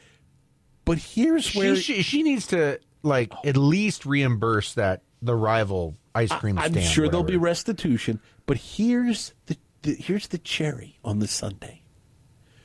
But 0.86 0.98
here's 0.98 1.54
where 1.54 1.76
She, 1.76 1.96
she 1.96 2.02
she 2.02 2.22
needs 2.22 2.46
to 2.48 2.80
like 3.02 3.32
at 3.44 3.56
least 3.56 4.06
reimburse 4.06 4.74
that 4.74 5.02
the 5.22 5.34
rival 5.34 5.94
ice 6.14 6.32
cream 6.32 6.58
I'm 6.58 6.72
stand. 6.72 6.86
sure 6.86 7.08
there'll 7.08 7.24
be 7.24 7.36
restitution. 7.36 8.20
But 8.46 8.58
here's 8.58 9.32
the, 9.46 9.56
the 9.84 9.94
here's 9.94 10.26
the 10.28 10.38
cherry 10.38 10.98
on 11.04 11.20
the 11.20 11.28
sundae. 11.28 11.80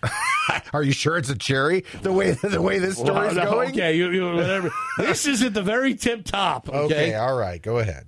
Are 0.74 0.84
you 0.84 0.92
sure 0.92 1.18
it's 1.18 1.30
a 1.30 1.38
cherry? 1.38 1.86
The 2.02 2.12
way 2.12 2.32
the 2.44 2.62
way 2.62 2.80
this 2.80 2.96
story's 2.98 3.36
Well, 3.36 3.46
no, 3.46 3.52
going. 3.52 3.70
Okay, 3.72 3.96
you, 3.96 4.10
you, 4.10 4.36
whatever. 4.36 4.72
this 4.98 5.28
is 5.28 5.44
at 5.44 5.54
the 5.54 5.62
very 5.62 5.96
tip 5.96 6.26
top. 6.26 6.68
Okay? 6.68 6.80
Okay, 6.80 7.16
all 7.16 7.38
right, 7.38 7.62
go 7.62 7.78
ahead. 7.78 8.08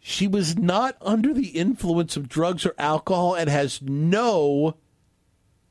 She 0.00 0.28
was 0.28 0.58
not 0.58 0.96
under 1.00 1.32
the 1.32 1.48
influence 1.48 2.16
of 2.16 2.28
drugs 2.28 2.66
or 2.66 2.74
alcohol 2.76 3.34
and 3.34 3.48
has 3.48 3.80
no 3.80 4.76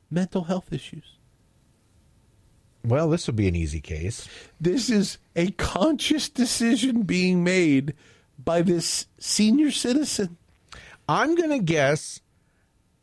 mental 0.10 0.45
health 0.45 0.73
issues. 0.73 1.17
Well, 2.84 3.10
this 3.10 3.28
will 3.28 3.36
be 3.36 3.47
an 3.47 3.56
easy 3.56 3.80
case. 3.80 4.28
This 4.60 4.89
is 4.89 5.19
a 5.36 5.52
conscious 5.52 6.30
decision 6.30 7.04
being 7.04 7.43
made 7.43 7.93
by 8.43 8.62
this 8.63 9.06
senior 9.19 9.71
citizen. 9.71 10.38
I'm 11.08 11.36
going 11.36 11.52
to 11.52 11.60
guess 11.60 12.19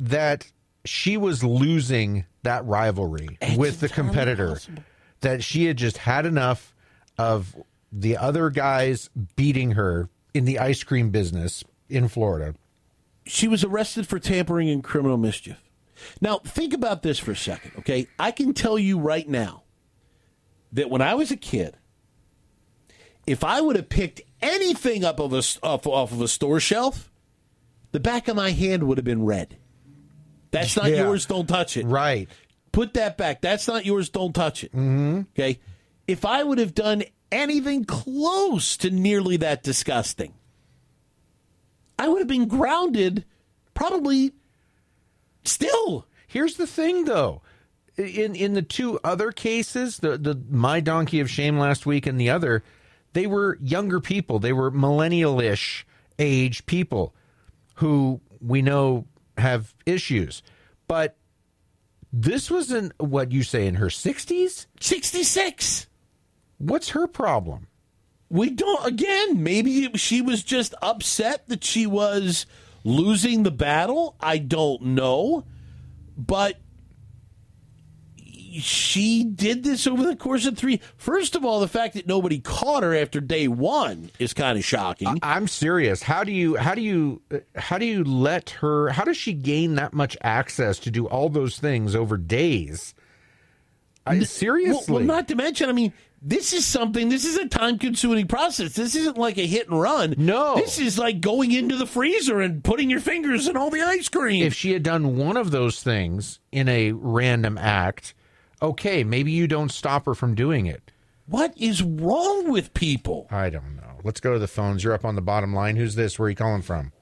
that 0.00 0.50
she 0.84 1.16
was 1.16 1.44
losing 1.44 2.24
that 2.42 2.64
rivalry 2.64 3.38
It's 3.40 3.56
with 3.56 3.80
the 3.80 3.86
entirely 3.86 4.08
competitor. 4.08 4.48
possible. 4.54 4.82
That 5.20 5.44
she 5.44 5.66
had 5.66 5.76
just 5.76 5.98
had 5.98 6.24
enough 6.24 6.74
of 7.18 7.54
the 7.92 8.16
other 8.16 8.48
guys 8.50 9.10
beating 9.36 9.72
her 9.72 10.08
in 10.32 10.46
the 10.46 10.58
ice 10.58 10.82
cream 10.82 11.10
business 11.10 11.62
in 11.90 12.08
Florida. 12.08 12.54
She 13.26 13.46
was 13.46 13.62
arrested 13.62 14.06
for 14.06 14.18
tampering 14.18 14.70
and 14.70 14.82
criminal 14.82 15.18
mischief. 15.18 15.60
Now, 16.22 16.38
think 16.38 16.72
about 16.72 17.02
this 17.02 17.18
for 17.18 17.32
a 17.32 17.36
second, 17.36 17.72
okay? 17.80 18.06
I 18.18 18.30
can 18.30 18.54
tell 18.54 18.78
you 18.78 18.98
right 18.98 19.28
now 19.28 19.64
that 20.72 20.88
when 20.88 21.02
I 21.02 21.14
was 21.14 21.30
a 21.30 21.36
kid, 21.36 21.76
if 23.26 23.44
I 23.44 23.60
would 23.60 23.76
have 23.76 23.90
picked 23.90 24.22
anything 24.40 25.04
up 25.04 25.20
of 25.20 25.34
a, 25.34 25.42
off, 25.62 25.86
off 25.86 26.12
of 26.12 26.22
a 26.22 26.28
store 26.28 26.60
shelf, 26.60 27.10
the 27.92 28.00
back 28.00 28.28
of 28.28 28.36
my 28.36 28.52
hand 28.52 28.84
would 28.84 28.96
have 28.96 29.04
been 29.04 29.24
red. 29.26 29.58
That's 30.50 30.76
not 30.76 30.90
Yeah. 30.90 31.04
yours, 31.04 31.26
don't 31.26 31.46
touch 31.46 31.76
it. 31.76 31.86
Right. 31.86 32.28
Put 32.72 32.94
that 32.94 33.16
back. 33.16 33.40
That's 33.40 33.66
not 33.68 33.84
yours, 33.84 34.08
don't 34.08 34.32
touch 34.34 34.64
it. 34.64 34.72
Mm-hmm. 34.72 35.22
Okay? 35.36 35.58
If 36.06 36.24
I 36.24 36.42
would 36.42 36.58
have 36.58 36.74
done 36.74 37.04
anything 37.32 37.84
close 37.84 38.76
to 38.78 38.90
nearly 38.90 39.36
that 39.38 39.62
disgusting, 39.62 40.34
I 41.98 42.08
would 42.08 42.18
have 42.20 42.28
been 42.28 42.48
grounded 42.48 43.24
probably 43.74 44.32
still. 45.44 46.06
Here's 46.26 46.54
the 46.56 46.66
thing, 46.66 47.04
though. 47.04 47.42
In 47.96 48.34
in 48.34 48.54
the 48.54 48.62
two 48.62 48.98
other 49.04 49.30
cases, 49.32 49.98
the 49.98 50.16
the 50.16 50.40
my 50.48 50.80
donkey 50.80 51.20
of 51.20 51.28
shame 51.30 51.58
last 51.58 51.84
week 51.86 52.06
and 52.06 52.18
the 52.18 52.30
other, 52.30 52.62
they 53.12 53.26
were 53.26 53.58
younger 53.60 54.00
people. 54.00 54.38
They 54.38 54.52
were 54.52 54.70
millennial-ish 54.70 55.86
age 56.18 56.64
people 56.66 57.14
who 57.76 58.20
we 58.40 58.62
know 58.62 59.04
have 59.40 59.74
issues. 59.86 60.42
But 60.86 61.16
this 62.12 62.50
was 62.50 62.72
in 62.72 62.92
what 62.98 63.32
you 63.32 63.42
say 63.42 63.66
in 63.66 63.76
her 63.76 63.86
60s? 63.86 64.66
66. 64.80 65.86
What's 66.58 66.90
her 66.90 67.06
problem? 67.06 67.68
We 68.28 68.50
don't, 68.50 68.86
again, 68.86 69.42
maybe 69.42 69.90
she 69.94 70.22
was 70.22 70.42
just 70.42 70.74
upset 70.82 71.48
that 71.48 71.64
she 71.64 71.86
was 71.86 72.46
losing 72.84 73.42
the 73.42 73.50
battle. 73.50 74.16
I 74.20 74.38
don't 74.38 74.82
know. 74.82 75.44
But 76.16 76.60
she 78.50 79.24
did 79.24 79.62
this 79.62 79.86
over 79.86 80.02
the 80.02 80.16
course 80.16 80.46
of 80.46 80.56
three. 80.56 80.80
First 80.96 81.36
of 81.36 81.44
all, 81.44 81.60
the 81.60 81.68
fact 81.68 81.94
that 81.94 82.06
nobody 82.06 82.38
caught 82.38 82.82
her 82.82 82.94
after 82.94 83.20
day 83.20 83.48
one 83.48 84.10
is 84.18 84.34
kind 84.34 84.58
of 84.58 84.64
shocking. 84.64 85.18
I'm 85.22 85.48
serious. 85.48 86.02
How 86.02 86.24
do 86.24 86.32
you 86.32 86.56
how 86.56 86.74
do 86.74 86.82
you 86.82 87.22
how 87.54 87.78
do 87.78 87.86
you 87.86 88.04
let 88.04 88.50
her 88.50 88.90
how 88.90 89.04
does 89.04 89.16
she 89.16 89.32
gain 89.32 89.76
that 89.76 89.92
much 89.92 90.16
access 90.22 90.78
to 90.80 90.90
do 90.90 91.06
all 91.06 91.28
those 91.28 91.58
things 91.58 91.94
over 91.94 92.16
days? 92.16 92.94
I, 94.06 94.20
seriously. 94.20 94.92
Well, 94.92 95.00
well, 95.00 95.06
not 95.06 95.28
to 95.28 95.34
mention, 95.34 95.68
I 95.68 95.72
mean, 95.72 95.92
this 96.22 96.52
is 96.52 96.66
something. 96.66 97.08
This 97.08 97.24
is 97.24 97.36
a 97.36 97.48
time-consuming 97.48 98.26
process. 98.28 98.74
This 98.74 98.94
isn't 98.94 99.16
like 99.16 99.38
a 99.38 99.46
hit 99.46 99.68
and 99.68 99.80
run. 99.80 100.14
No. 100.18 100.56
this 100.56 100.78
is 100.78 100.98
like 100.98 101.20
going 101.20 101.52
into 101.52 101.76
the 101.76 101.86
freezer 101.86 102.40
and 102.40 102.62
putting 102.62 102.90
your 102.90 103.00
fingers 103.00 103.48
in 103.48 103.56
all 103.56 103.70
the 103.70 103.82
ice 103.82 104.08
cream. 104.08 104.42
if 104.44 104.54
she 104.54 104.72
had 104.72 104.82
done 104.82 105.16
one 105.16 105.36
of 105.36 105.50
those 105.50 105.82
things 105.82 106.40
in 106.52 106.68
a 106.68 106.92
random 106.92 107.56
act, 107.56 108.14
okay, 108.62 109.04
maybe 109.04 109.30
you 109.32 109.46
don't 109.46 109.70
stop 109.70 110.06
her 110.06 110.14
from 110.14 110.34
doing 110.34 110.66
it. 110.66 110.92
what 111.26 111.52
is 111.56 111.82
wrong 111.82 112.50
with 112.50 112.74
people? 112.74 113.26
I 113.30 113.50
don't 113.50 113.76
know. 113.76 114.00
Let's 114.02 114.20
go 114.20 114.32
to 114.32 114.38
the 114.38 114.48
phones. 114.48 114.82
You're 114.82 114.94
up 114.94 115.04
on 115.04 115.14
the 115.14 115.22
bottom 115.22 115.54
line. 115.54 115.76
Who's 115.76 115.94
this? 115.94 116.18
Where 116.18 116.26
are 116.26 116.30
you 116.30 116.36
calling 116.36 116.62
from? 116.62 116.92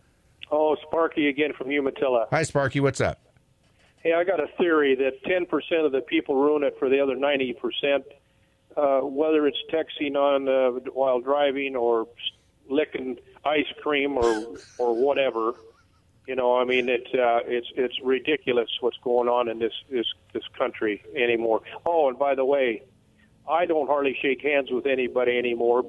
Oh, 0.51 0.77
Sparky 0.87 1.29
again 1.29 1.53
from 1.57 1.71
Umatilla. 1.71 2.27
Hi, 2.31 2.43
Sparky. 2.43 2.81
What's 2.81 3.01
up? 3.01 3.21
Hey, 4.03 4.13
I 4.13 4.25
got 4.25 4.41
a 4.41 4.47
theory 4.59 4.95
that 4.97 5.23
10% 5.25 5.85
of 5.85 5.93
the 5.93 6.01
people 6.03 6.37
ruin 6.37 6.63
it 6.63 6.77
for 6.79 6.89
the 6.89 7.01
other 7.01 7.17
90%, 7.17 8.03
uh, 8.77 9.01
whether 9.07 9.47
it's 9.47 9.59
texting 9.73 10.15
on 10.17 10.49
uh, 10.49 10.91
while 10.93 11.21
driving 11.21 11.75
or 11.77 12.07
licking 12.71 13.17
ice 13.45 13.67
cream 13.83 14.17
or 14.19 14.55
or 14.79 14.95
whatever. 14.95 15.55
You 16.29 16.37
know, 16.37 16.59
I 16.59 16.65
mean, 16.65 16.91
it's 16.91 17.09
uh, 17.15 17.41
it's 17.47 17.69
it's 17.75 17.99
ridiculous 18.05 18.69
what's 18.81 18.99
going 18.99 19.31
on 19.31 19.49
in 19.49 19.59
this 19.59 19.73
this 19.91 20.05
this 20.35 20.43
country 20.59 21.03
anymore. 21.17 21.63
Oh, 21.87 22.11
and 22.11 22.19
by 22.19 22.35
the 22.35 22.45
way, 22.45 22.83
I 23.49 23.65
don't 23.65 23.87
hardly 23.87 24.15
shake 24.21 24.43
hands 24.43 24.71
with 24.71 24.85
anybody 24.85 25.39
anymore 25.39 25.87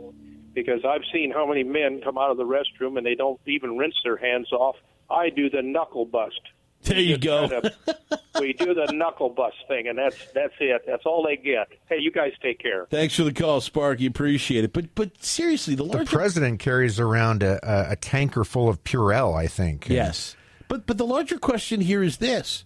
because 0.53 0.85
I've 0.85 1.03
seen 1.11 1.31
how 1.31 1.45
many 1.45 1.63
men 1.65 1.99
come 2.01 2.17
out 2.17 2.31
of 2.31 2.37
the 2.37 2.45
restroom 2.45 2.97
and 2.97 3.05
they 3.05 3.15
don't 3.15 3.37
even 3.47 3.77
rinse 3.77 3.95
their 4.05 4.15
hands 4.15 4.49
off. 4.53 4.77
I 5.09 5.29
do 5.29 5.49
the 5.49 5.61
knuckle 5.61 6.05
bust. 6.05 6.39
There 6.83 6.99
you 6.99 7.17
go. 7.17 7.49
kind 7.49 7.65
of- 7.65 8.19
we 8.39 8.53
do 8.53 8.73
the 8.73 8.91
knuckle 8.93 9.29
bust 9.29 9.57
thing, 9.67 9.87
and 9.87 9.97
that's 9.97 10.15
that's 10.33 10.53
it. 10.59 10.83
That's 10.87 11.05
all 11.05 11.23
they 11.25 11.35
get. 11.37 11.67
Hey, 11.87 11.97
you 11.99 12.11
guys 12.11 12.31
take 12.41 12.59
care. 12.59 12.87
Thanks 12.89 13.15
for 13.15 13.23
the 13.23 13.33
call, 13.33 13.59
Sparky. 13.61 14.05
Appreciate 14.05 14.63
it. 14.63 14.73
But 14.73 14.95
but 14.95 15.21
seriously, 15.23 15.75
the 15.75 15.83
The 15.83 16.05
president 16.05 16.59
carries 16.59 16.99
around 16.99 17.43
a, 17.43 17.59
a, 17.63 17.91
a 17.91 17.95
tanker 17.97 18.43
full 18.43 18.69
of 18.69 18.83
Purell, 18.83 19.37
I 19.37 19.47
think. 19.47 19.89
yes, 19.89 20.35
but 20.67 20.85
but 20.87 20.97
the 20.97 21.05
larger 21.05 21.37
question 21.37 21.81
here 21.81 22.01
is 22.01 22.17
this: 22.17 22.63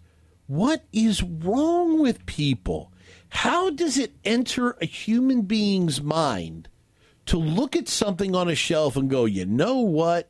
What 0.47 0.83
is 0.93 1.23
wrong 1.23 1.99
with 1.99 2.25
people? 2.27 2.91
How 3.29 3.71
does 3.71 3.97
it 3.97 4.13
enter 4.23 4.77
a 4.79 4.85
human 4.85 5.41
being's 5.41 6.01
mind 6.03 6.69
to 7.25 7.37
look 7.39 7.75
at 7.75 7.87
something 7.87 8.35
on 8.35 8.47
a 8.47 8.53
shelf 8.53 8.95
and 8.95 9.09
go, 9.09 9.25
you 9.25 9.43
know 9.45 9.79
what? 9.79 10.29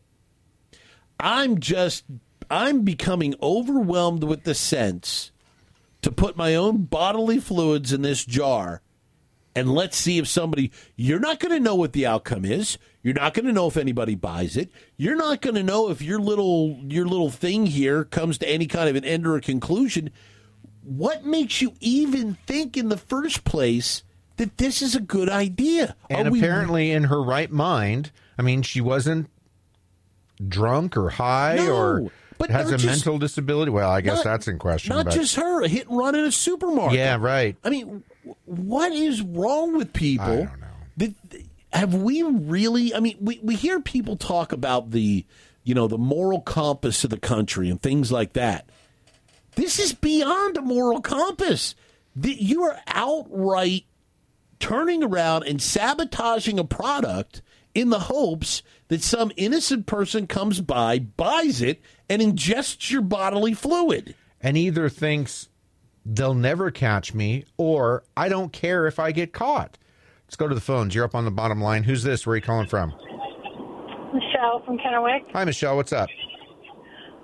I'm 1.20 1.60
just 1.60 2.06
I'm 2.54 2.82
becoming 2.84 3.34
overwhelmed 3.42 4.24
with 4.24 4.44
the 4.44 4.54
sense 4.54 5.32
to 6.04 6.12
put 6.12 6.38
my 6.38 6.54
own 6.54 6.84
bodily 6.84 7.40
fluids 7.40 7.92
in 7.92 8.04
this 8.04 8.24
jar 8.24 8.82
and 9.56 9.72
let's 9.74 9.98
see 9.98 10.20
if 10.20 10.28
somebody 10.28 10.72
you're 10.96 11.20
not 11.20 11.40
going 11.40 11.52
to 11.54 11.60
know 11.60 11.74
what 11.76 11.94
the 11.94 12.06
outcome 12.06 12.46
is. 12.46 12.78
You're 13.02 13.16
not 13.16 13.34
going 13.34 13.46
to 13.48 13.52
know 13.54 13.68
if 13.68 13.78
anybody 13.78 14.14
buys 14.16 14.56
it. 14.56 14.72
You're 14.98 15.16
not 15.16 15.42
going 15.42 15.56
to 15.56 15.64
know 15.64 15.90
if 15.90 16.02
your 16.02 16.20
little 16.20 16.78
your 16.88 17.06
little 17.08 17.32
thing 17.32 17.66
here 17.66 18.04
comes 18.04 18.38
to 18.40 18.48
any 18.50 18.68
kind 18.68 18.88
of 18.88 18.96
an 18.96 19.04
end 19.04 19.26
or 19.26 19.36
a 19.36 19.42
conclusion. 19.42 20.12
What 20.84 21.26
makes 21.26 21.60
you 21.62 21.74
even 21.80 22.36
think 22.46 22.78
in 22.78 22.90
the 22.90 22.98
first 22.98 23.44
place 23.46 24.04
that 24.38 24.58
this 24.58 24.82
is 24.82 24.96
a 24.96 25.02
good 25.02 25.30
idea? 25.30 25.96
And 26.10 26.32
we- 26.32 26.40
apparently 26.40 26.92
in 26.92 27.06
her 27.06 27.22
right 27.24 27.52
mind 27.52 28.12
i 28.38 28.42
mean 28.42 28.62
she 28.64 28.82
wasn't 28.82 29.30
drunk 30.48 30.98
or 30.98 31.10
high 31.12 31.56
No, 31.58 31.76
or 31.76 32.12
but 32.38 32.50
has 32.50 32.70
a 32.72 32.78
just- 32.78 32.86
mental 32.86 33.18
disability 33.18 33.72
well 33.72 33.90
i 33.90 34.02
guess 34.02 34.18
not- 34.18 34.24
that's 34.24 34.48
in 34.48 34.58
question 34.60 34.96
not 34.96 35.06
but 35.06 35.14
just 35.14 35.36
her 35.36 35.64
a 35.64 35.68
hit 35.68 35.88
and 35.88 35.98
run 35.98 36.16
in 36.16 36.26
a 36.26 36.32
supermarket 36.32 36.98
yeah 36.98 37.18
right 37.20 37.56
I 37.64 37.70
mean, 37.70 38.04
what 38.46 38.92
is 38.92 39.22
wrong 39.22 39.78
with 39.78 39.94
people? 39.94 40.26
I 40.26 40.36
don't 40.36 40.60
know. 40.60 40.68
That, 40.98 41.14
have 41.72 41.94
we 41.94 42.22
really? 42.24 42.94
I 42.94 43.00
mean, 43.00 43.18
we, 43.20 43.40
we 43.44 43.56
hear 43.56 43.80
people 43.80 44.16
talk 44.16 44.52
about 44.52 44.92
the, 44.92 45.26
you 45.64 45.74
know, 45.76 45.88
the 45.88 45.98
moral 45.98 46.40
compass 46.42 47.04
of 47.04 47.10
the 47.10 47.18
country 47.20 47.70
and 47.70 47.82
things 47.82 48.12
like 48.12 48.34
that. 48.34 48.70
This 49.56 49.80
is 49.80 49.94
beyond 49.94 50.58
a 50.58 50.62
moral 50.62 51.02
compass. 51.02 51.76
The, 52.16 52.32
you 52.32 52.64
are 52.64 52.80
outright 52.88 53.86
turning 54.60 55.04
around 55.04 55.44
and 55.44 55.62
sabotaging 55.62 56.60
a 56.60 56.64
product 56.64 57.42
in 57.74 57.90
the 57.90 58.00
hopes 58.00 58.62
that 58.88 59.02
some 59.02 59.32
innocent 59.36 59.86
person 59.86 60.28
comes 60.28 60.62
by, 60.62 61.00
buys 61.00 61.62
it, 61.62 61.82
and 62.10 62.22
ingests 62.22 62.92
your 62.92 63.02
bodily 63.02 63.54
fluid. 63.54 64.16
and 64.42 64.58
either 64.58 64.90
thinks 64.90 65.48
they'll 66.06 66.34
never 66.34 66.70
catch 66.70 67.14
me 67.14 67.46
or 67.58 68.04
I 68.18 68.28
don't 68.28 68.52
care 68.52 68.88
if 68.88 69.00
I 69.00 69.12
get 69.14 69.32
caught. 69.32 69.78
Let's 70.28 70.36
go 70.36 70.50
to 70.50 70.56
the 70.56 70.60
phones. 70.62 70.94
You're 70.94 71.06
up 71.06 71.16
on 71.16 71.24
the 71.24 71.32
bottom 71.32 71.62
line. 71.62 71.84
Who's 71.84 72.04
this? 72.04 72.26
Where 72.28 72.34
are 72.34 72.36
you 72.38 72.42
calling 72.42 72.68
from? 72.68 72.92
Michelle 74.14 74.62
from 74.66 74.78
Kennewick. 74.78 75.32
Hi, 75.32 75.46
Michelle. 75.46 75.76
What's 75.78 75.94
up? 75.94 76.10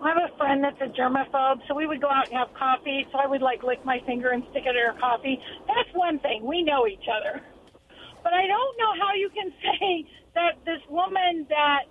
I 0.02 0.08
have 0.10 0.32
a 0.32 0.38
friend 0.38 0.64
that's 0.64 0.80
a 0.80 0.88
germaphobe, 0.98 1.60
so 1.68 1.76
we 1.76 1.86
would 1.88 2.00
go 2.00 2.08
out 2.10 2.30
and 2.30 2.38
have 2.38 2.48
coffee. 2.58 3.06
So 3.12 3.18
I 3.20 3.28
would 3.28 3.42
like 3.42 3.64
lick 3.64 3.84
my 3.84 4.00
finger 4.06 4.30
and 4.30 4.44
stick 4.52 4.64
it 4.66 4.70
in 4.70 4.76
her 4.94 4.98
coffee. 5.00 5.38
That's 5.68 5.90
one 5.94 6.20
thing. 6.20 6.46
We 6.46 6.64
know 6.64 6.88
each 6.88 7.04
other. 7.12 7.42
But 8.24 8.34
I 8.34 8.48
don't 8.48 8.78
know 8.78 8.94
how 9.00 9.14
you 9.14 9.30
can 9.30 9.52
say 9.62 10.06
that 10.36 10.64
this 10.66 10.80
woman 10.90 11.46
that 11.50 11.84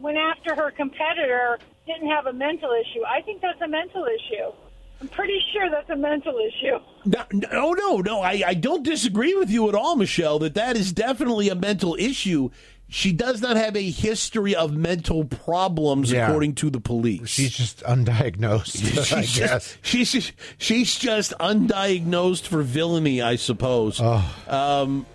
went 0.00 0.16
after 0.18 0.54
her 0.54 0.70
competitor 0.70 1.58
didn't 1.86 2.08
have 2.08 2.26
a 2.26 2.32
mental 2.32 2.70
issue. 2.72 3.04
I 3.06 3.22
think 3.22 3.40
that's 3.42 3.60
a 3.60 3.68
mental 3.68 4.04
issue. 4.06 4.52
I'm 5.00 5.08
pretty 5.08 5.38
sure 5.52 5.70
that's 5.70 5.88
a 5.90 5.96
mental 5.96 6.34
issue. 6.38 6.78
No, 7.04 7.24
no, 7.32 7.72
no, 7.72 7.96
no. 7.98 8.20
I, 8.20 8.42
I 8.48 8.54
don't 8.54 8.82
disagree 8.82 9.34
with 9.34 9.48
you 9.48 9.68
at 9.68 9.74
all, 9.74 9.94
Michelle, 9.96 10.38
that 10.40 10.54
that 10.54 10.76
is 10.76 10.92
definitely 10.92 11.48
a 11.48 11.54
mental 11.54 11.94
issue. 11.98 12.50
She 12.90 13.12
does 13.12 13.40
not 13.40 13.56
have 13.56 13.76
a 13.76 13.90
history 13.90 14.56
of 14.56 14.72
mental 14.74 15.24
problems, 15.24 16.10
Yeah. 16.10 16.26
according 16.26 16.54
to 16.56 16.70
the 16.70 16.80
police. 16.80 17.28
She's 17.28 17.52
just 17.56 17.80
undiagnosed, 17.84 19.12
I 19.12 19.22
She's 19.22 19.38
guess. 19.38 19.76
just, 19.76 19.78
she's 19.86 20.10
just, 20.12 20.32
she's 20.58 20.96
just 20.98 21.32
undiagnosed 21.38 22.46
for 22.46 22.62
villainy, 22.62 23.20
I 23.22 23.36
suppose. 23.36 24.00
Um, 24.00 25.06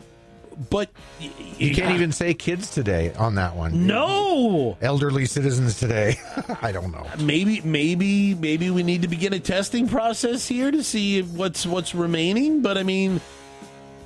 but 0.70 0.90
y- 1.20 1.30
You 1.58 1.74
can't 1.76 1.94
even 1.96 2.12
say 2.12 2.34
kids 2.34 2.70
today 2.72 3.14
on 3.14 3.36
that 3.36 3.56
one. 3.56 3.88
no. 3.88 4.78
Elderly 4.82 5.26
citizens 5.26 5.80
today. 5.80 6.18
I 6.62 6.72
don't 6.72 6.92
know. 6.92 7.06
Maybe, 7.20 7.62
maybe, 7.62 8.34
maybe 8.36 8.70
we 8.70 8.84
need 8.84 9.02
to 9.04 9.08
begin 9.08 9.34
a 9.34 9.40
testing 9.40 9.88
process 9.88 10.48
here 10.48 10.72
to 10.72 10.84
see 10.84 11.22
what's 11.22 11.66
what's 11.66 11.94
remaining. 11.96 12.62
But 12.62 12.78
I 12.78 12.84
mean, 12.84 13.20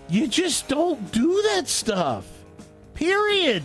you 0.10 0.28
just 0.28 0.68
don't 0.68 1.12
do 1.12 1.42
that 1.54 1.68
stuff. 1.68 2.26
Period. 2.94 3.64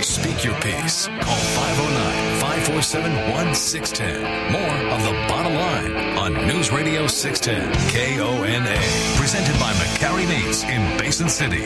Speak 0.00 0.44
your 0.44 0.54
piece. 0.60 1.06
Call 1.06 1.36
509 1.56 2.40
547 2.40 3.12
1610. 3.32 4.52
More 4.52 4.92
of 4.92 5.02
the 5.02 5.12
bottom 5.28 5.54
line 5.54 6.18
on 6.18 6.46
News 6.46 6.70
Radio 6.70 7.06
610 7.06 7.72
KONA. 8.18 8.76
Presented 9.24 9.58
by 9.58 9.72
McCarry 9.72 10.28
Meats 10.28 10.64
in 10.64 10.98
Basin 10.98 11.30
City. 11.30 11.62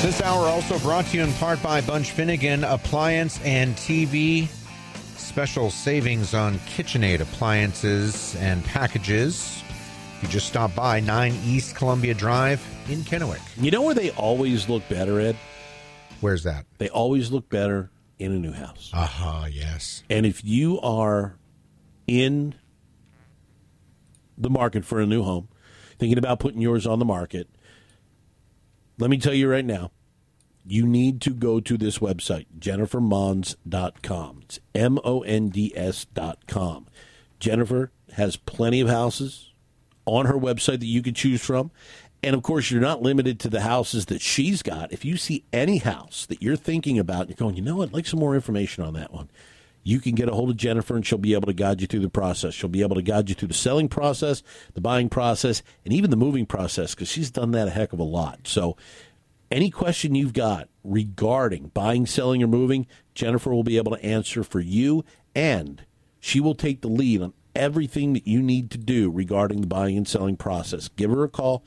This 0.00 0.22
hour 0.22 0.46
also 0.46 0.78
brought 0.78 1.06
to 1.06 1.16
you 1.16 1.24
in 1.24 1.32
part 1.32 1.60
by 1.60 1.80
Bunch 1.80 2.12
Finnegan 2.12 2.62
Appliance 2.62 3.40
and 3.42 3.74
TV. 3.74 4.46
Special 5.16 5.70
savings 5.70 6.32
on 6.32 6.54
KitchenAid 6.60 7.18
appliances 7.18 8.36
and 8.36 8.64
packages. 8.64 9.60
If 10.18 10.22
you 10.22 10.28
just 10.28 10.46
stop 10.46 10.72
by 10.76 11.00
9 11.00 11.34
East 11.44 11.74
Columbia 11.74 12.14
Drive 12.14 12.64
in 12.88 13.00
Kennewick. 13.00 13.40
You 13.56 13.72
know 13.72 13.82
where 13.82 13.96
they 13.96 14.10
always 14.10 14.68
look 14.68 14.88
better, 14.88 15.18
Ed? 15.18 15.36
Where's 16.20 16.44
that? 16.44 16.64
They 16.78 16.90
always 16.90 17.32
look 17.32 17.48
better 17.48 17.90
in 18.24 18.32
a 18.32 18.38
new 18.38 18.52
house. 18.52 18.90
Aha, 18.92 19.46
yes. 19.50 20.02
And 20.10 20.26
if 20.26 20.44
you 20.44 20.80
are 20.80 21.36
in 22.06 22.54
the 24.36 24.50
market 24.50 24.84
for 24.84 25.00
a 25.00 25.06
new 25.06 25.22
home, 25.22 25.48
thinking 25.98 26.18
about 26.18 26.40
putting 26.40 26.60
yours 26.60 26.86
on 26.86 26.98
the 26.98 27.04
market, 27.04 27.48
let 28.98 29.10
me 29.10 29.18
tell 29.18 29.34
you 29.34 29.50
right 29.50 29.64
now, 29.64 29.90
you 30.66 30.86
need 30.86 31.20
to 31.22 31.30
go 31.30 31.60
to 31.60 31.76
this 31.76 31.98
website, 31.98 32.46
jennifermonds.com. 32.58 34.40
It's 34.44 34.58
M 34.74 34.98
O 35.04 35.20
N 35.20 35.48
D 35.50 35.72
S.com. 35.76 36.86
Jennifer 37.38 37.92
has 38.12 38.36
plenty 38.36 38.80
of 38.80 38.88
houses 38.88 39.52
on 40.06 40.26
her 40.26 40.34
website 40.34 40.80
that 40.80 40.86
you 40.86 41.02
can 41.02 41.14
choose 41.14 41.42
from. 41.42 41.70
And 42.24 42.34
of 42.34 42.42
course, 42.42 42.70
you're 42.70 42.80
not 42.80 43.02
limited 43.02 43.38
to 43.40 43.50
the 43.50 43.60
houses 43.60 44.06
that 44.06 44.22
she's 44.22 44.62
got. 44.62 44.94
If 44.94 45.04
you 45.04 45.18
see 45.18 45.44
any 45.52 45.76
house 45.76 46.24
that 46.26 46.40
you're 46.40 46.56
thinking 46.56 46.98
about, 46.98 47.28
you're 47.28 47.36
going, 47.36 47.54
you 47.54 47.60
know 47.60 47.76
what, 47.76 47.90
I'd 47.90 47.94
like 47.94 48.06
some 48.06 48.18
more 48.18 48.34
information 48.34 48.82
on 48.82 48.94
that 48.94 49.12
one. 49.12 49.28
You 49.82 50.00
can 50.00 50.14
get 50.14 50.30
a 50.30 50.32
hold 50.32 50.48
of 50.48 50.56
Jennifer 50.56 50.96
and 50.96 51.04
she'll 51.04 51.18
be 51.18 51.34
able 51.34 51.48
to 51.48 51.52
guide 51.52 51.82
you 51.82 51.86
through 51.86 52.00
the 52.00 52.08
process. 52.08 52.54
She'll 52.54 52.70
be 52.70 52.80
able 52.80 52.96
to 52.96 53.02
guide 53.02 53.28
you 53.28 53.34
through 53.34 53.48
the 53.48 53.54
selling 53.54 53.90
process, 53.90 54.42
the 54.72 54.80
buying 54.80 55.10
process, 55.10 55.62
and 55.84 55.92
even 55.92 56.08
the 56.08 56.16
moving 56.16 56.46
process 56.46 56.94
because 56.94 57.08
she's 57.08 57.30
done 57.30 57.50
that 57.50 57.68
a 57.68 57.70
heck 57.70 57.92
of 57.92 57.98
a 57.98 58.04
lot. 58.04 58.48
So, 58.48 58.78
any 59.50 59.68
question 59.68 60.14
you've 60.14 60.32
got 60.32 60.70
regarding 60.82 61.72
buying, 61.74 62.06
selling, 62.06 62.42
or 62.42 62.46
moving, 62.46 62.86
Jennifer 63.14 63.52
will 63.52 63.62
be 63.62 63.76
able 63.76 63.94
to 63.94 64.02
answer 64.02 64.42
for 64.42 64.60
you, 64.60 65.04
and 65.34 65.84
she 66.18 66.40
will 66.40 66.54
take 66.54 66.80
the 66.80 66.88
lead 66.88 67.20
on 67.20 67.34
everything 67.54 68.14
that 68.14 68.26
you 68.26 68.40
need 68.40 68.70
to 68.70 68.78
do 68.78 69.10
regarding 69.10 69.60
the 69.60 69.66
buying 69.66 69.98
and 69.98 70.08
selling 70.08 70.38
process. 70.38 70.88
Give 70.88 71.10
her 71.10 71.22
a 71.22 71.28
call, 71.28 71.62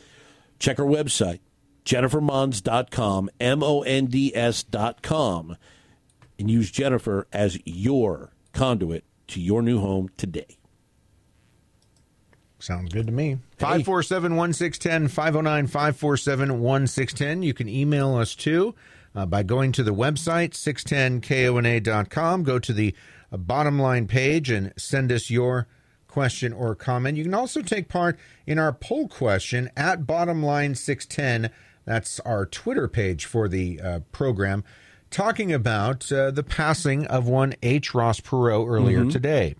check 0.59 0.77
her 0.77 0.83
website, 0.83 1.39
jennifermonds.com, 1.85 3.29
M 3.39 3.63
O 3.63 3.81
N 3.81 4.05
D 4.07 4.35
S.com, 4.35 5.57
and 6.39 6.51
use 6.51 6.71
Jennifer 6.71 7.27
as 7.31 7.59
your 7.65 8.33
conduit 8.53 9.03
to 9.27 9.41
your 9.41 9.61
new 9.61 9.79
home 9.79 10.09
today. 10.17 10.57
Sounds 12.59 12.91
good 12.91 13.05
to 13.05 13.13
me. 13.13 13.37
547 13.59 14.35
1610, 14.35 15.07
509 15.09 15.67
547 15.67 16.59
1610. 16.59 17.43
You 17.43 17.53
can 17.53 17.69
email 17.69 18.15
us 18.15 18.33
too 18.33 18.73
uh, 19.15 19.25
by 19.25 19.43
going 19.43 19.71
to 19.73 19.83
the 19.83 19.93
website, 19.93 20.51
610kona.com. 20.51 22.43
Go 22.43 22.57
to 22.59 22.73
the 22.73 22.95
uh, 23.31 23.37
bottom 23.37 23.79
line 23.79 24.07
page 24.07 24.49
and 24.49 24.73
send 24.75 25.11
us 25.11 25.29
your 25.29 25.67
question 26.17 26.51
or 26.51 26.73
comment. 26.73 27.15
You 27.15 27.23
can 27.23 27.35
also 27.35 27.61
take 27.61 27.89
part 27.89 28.17
in 28.47 28.57
our 28.57 28.73
poll 28.73 29.07
question 29.07 29.69
at 29.77 30.07
bottom 30.07 30.41
line 30.41 30.73
610. 30.73 31.51
That's 31.85 32.19
our 32.21 32.43
Twitter 32.47 32.87
page 32.87 33.25
for 33.25 33.47
the 33.47 33.79
uh, 33.79 33.99
program, 34.11 34.63
talking 35.11 35.53
about 35.53 36.11
uh, 36.11 36.31
the 36.31 36.41
passing 36.41 37.05
of 37.05 37.27
one 37.27 37.53
H. 37.61 37.93
Ross 37.93 38.19
Perot 38.19 38.67
earlier 38.67 39.05
today. 39.05 39.53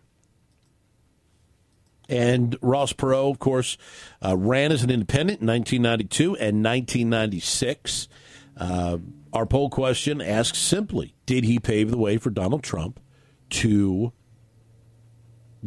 And 2.10 2.58
Ross 2.64 2.92
Perot, 2.92 3.30
of 3.30 3.38
course, 3.38 3.78
uh, 4.26 4.36
ran 4.36 4.72
as 4.72 4.82
an 4.82 4.90
independent 4.90 5.42
in 5.42 5.48
1992 5.48 6.38
and 6.38 6.66
1996. 6.66 8.08
Uh, 8.60 8.98
our 9.32 9.46
poll 9.46 9.70
question 9.70 10.22
asks 10.22 10.58
simply 10.58 11.14
Did 11.28 11.44
he 11.44 11.60
pave 11.60 11.92
the 11.92 12.00
way 12.00 12.18
for 12.18 12.32
Donald 12.32 12.64
Trump 12.64 13.00
to 13.52 14.12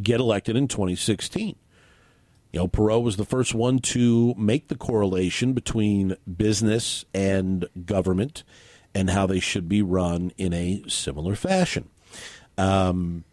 get 0.03 0.20
elected 0.20 0.57
in 0.57 0.68
2016? 0.68 1.57
You 2.53 2.61
know, 2.61 2.68
Perot 2.68 3.03
was 3.03 3.16
the 3.16 3.24
first 3.24 3.55
one 3.55 3.78
to 3.78 4.34
make 4.36 4.68
the 4.68 4.76
correlation 4.76 5.53
between 5.53 6.16
business 6.36 7.05
and 7.14 7.66
government 7.84 8.42
and 8.94 9.11
how 9.11 9.26
they 9.26 9.38
should 9.38 9.68
be 9.68 9.82
run 9.82 10.32
in 10.36 10.53
a 10.53 10.82
similar 10.88 11.36
fashion. 11.36 11.88
Um, 12.59 13.24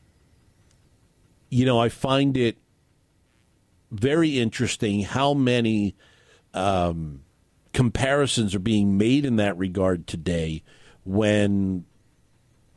you 1.50 1.66
know, 1.66 1.80
I 1.80 1.90
find 1.90 2.38
it 2.38 2.58
very 3.90 4.40
interesting 4.40 5.02
how 5.02 5.34
many 5.34 5.96
um, 6.54 7.22
comparisons 7.74 8.54
are 8.54 8.60
being 8.60 8.98
made 8.98 9.26
in 9.26 9.38
that 9.38 9.58
regard 9.58 10.06
today 10.08 10.64
when 11.04 11.86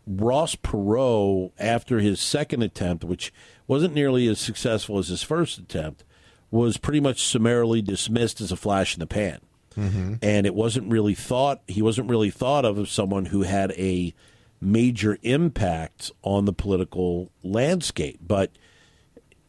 Ross 0.07 0.57
Perot, 0.57 1.53
after 1.59 1.99
his 1.99 2.21
second 2.21 2.63
attempt, 2.63 3.05
which 3.05 3.33
wasn't 3.71 3.95
nearly 3.95 4.27
as 4.27 4.41
successful 4.41 4.99
as 4.99 5.07
his 5.07 5.23
first 5.23 5.57
attempt, 5.57 6.03
was 6.51 6.77
pretty 6.77 6.99
much 6.99 7.25
summarily 7.25 7.81
dismissed 7.81 8.41
as 8.41 8.51
a 8.51 8.57
flash 8.57 8.97
in 8.97 8.99
the 8.99 9.07
pan. 9.07 9.39
Mm-hmm. 9.77 10.15
And 10.21 10.45
it 10.45 10.57
wasn't 10.57 10.91
really 10.91 11.15
thought, 11.15 11.63
he 11.69 11.81
wasn't 11.81 12.11
really 12.11 12.31
thought 12.31 12.65
of 12.65 12.81
as 12.81 12.91
someone 12.91 13.27
who 13.27 13.43
had 13.43 13.71
a 13.79 14.13
major 14.61 15.19
impact 15.23 16.11
on 16.23 16.47
the 16.47 16.53
political 16.53 17.31
landscape. 17.45 18.19
But, 18.21 18.51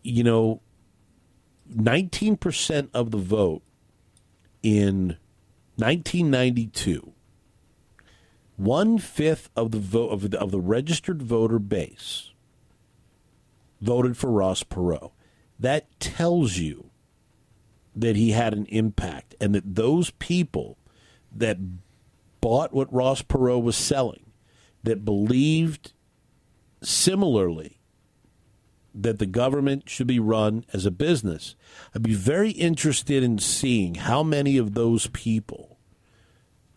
you 0.03 0.24
know, 0.24 0.61
19% 1.76 2.89
of 2.93 3.09
the 3.09 3.17
vote 3.17 3.63
in 4.61 5.17
1992, 5.78 7.11
one 8.55 8.99
fifth 8.99 9.49
of 9.55 9.72
the 9.72 9.80
vote 9.80 10.09
of 10.09 10.30
the, 10.30 10.39
of 10.39 10.51
the 10.51 10.61
registered 10.61 11.24
voter 11.24 11.57
base 11.57 12.30
voted 13.82 14.15
for 14.15 14.32
Ross 14.32 14.63
Perot. 14.63 15.11
That 15.59 15.99
tells 15.99 16.57
you 16.57 16.91
that 17.95 18.15
he 18.15 18.32
had 18.32 18.53
an 18.53 18.65
impact 18.67 19.36
and 19.41 19.53
that 19.53 19.75
those 19.75 20.11
people 20.11 20.77
that 21.36 21.57
bought 22.39 22.73
what 22.73 22.91
Ross 22.93 23.21
Perot 23.21 23.61
was 23.61 23.75
selling, 23.75 24.32
that 24.84 25.05
believed 25.05 25.93
similarly 26.82 27.79
that 28.93 29.19
the 29.19 29.25
government 29.25 29.89
should 29.89 30.07
be 30.07 30.19
run 30.19 30.65
as 30.73 30.86
a 30.86 30.91
business. 30.91 31.55
I'd 31.95 32.03
be 32.03 32.13
very 32.13 32.51
interested 32.51 33.23
in 33.23 33.38
seeing 33.38 33.95
how 33.95 34.23
many 34.23 34.57
of 34.57 34.73
those 34.73 35.07
people, 35.07 35.77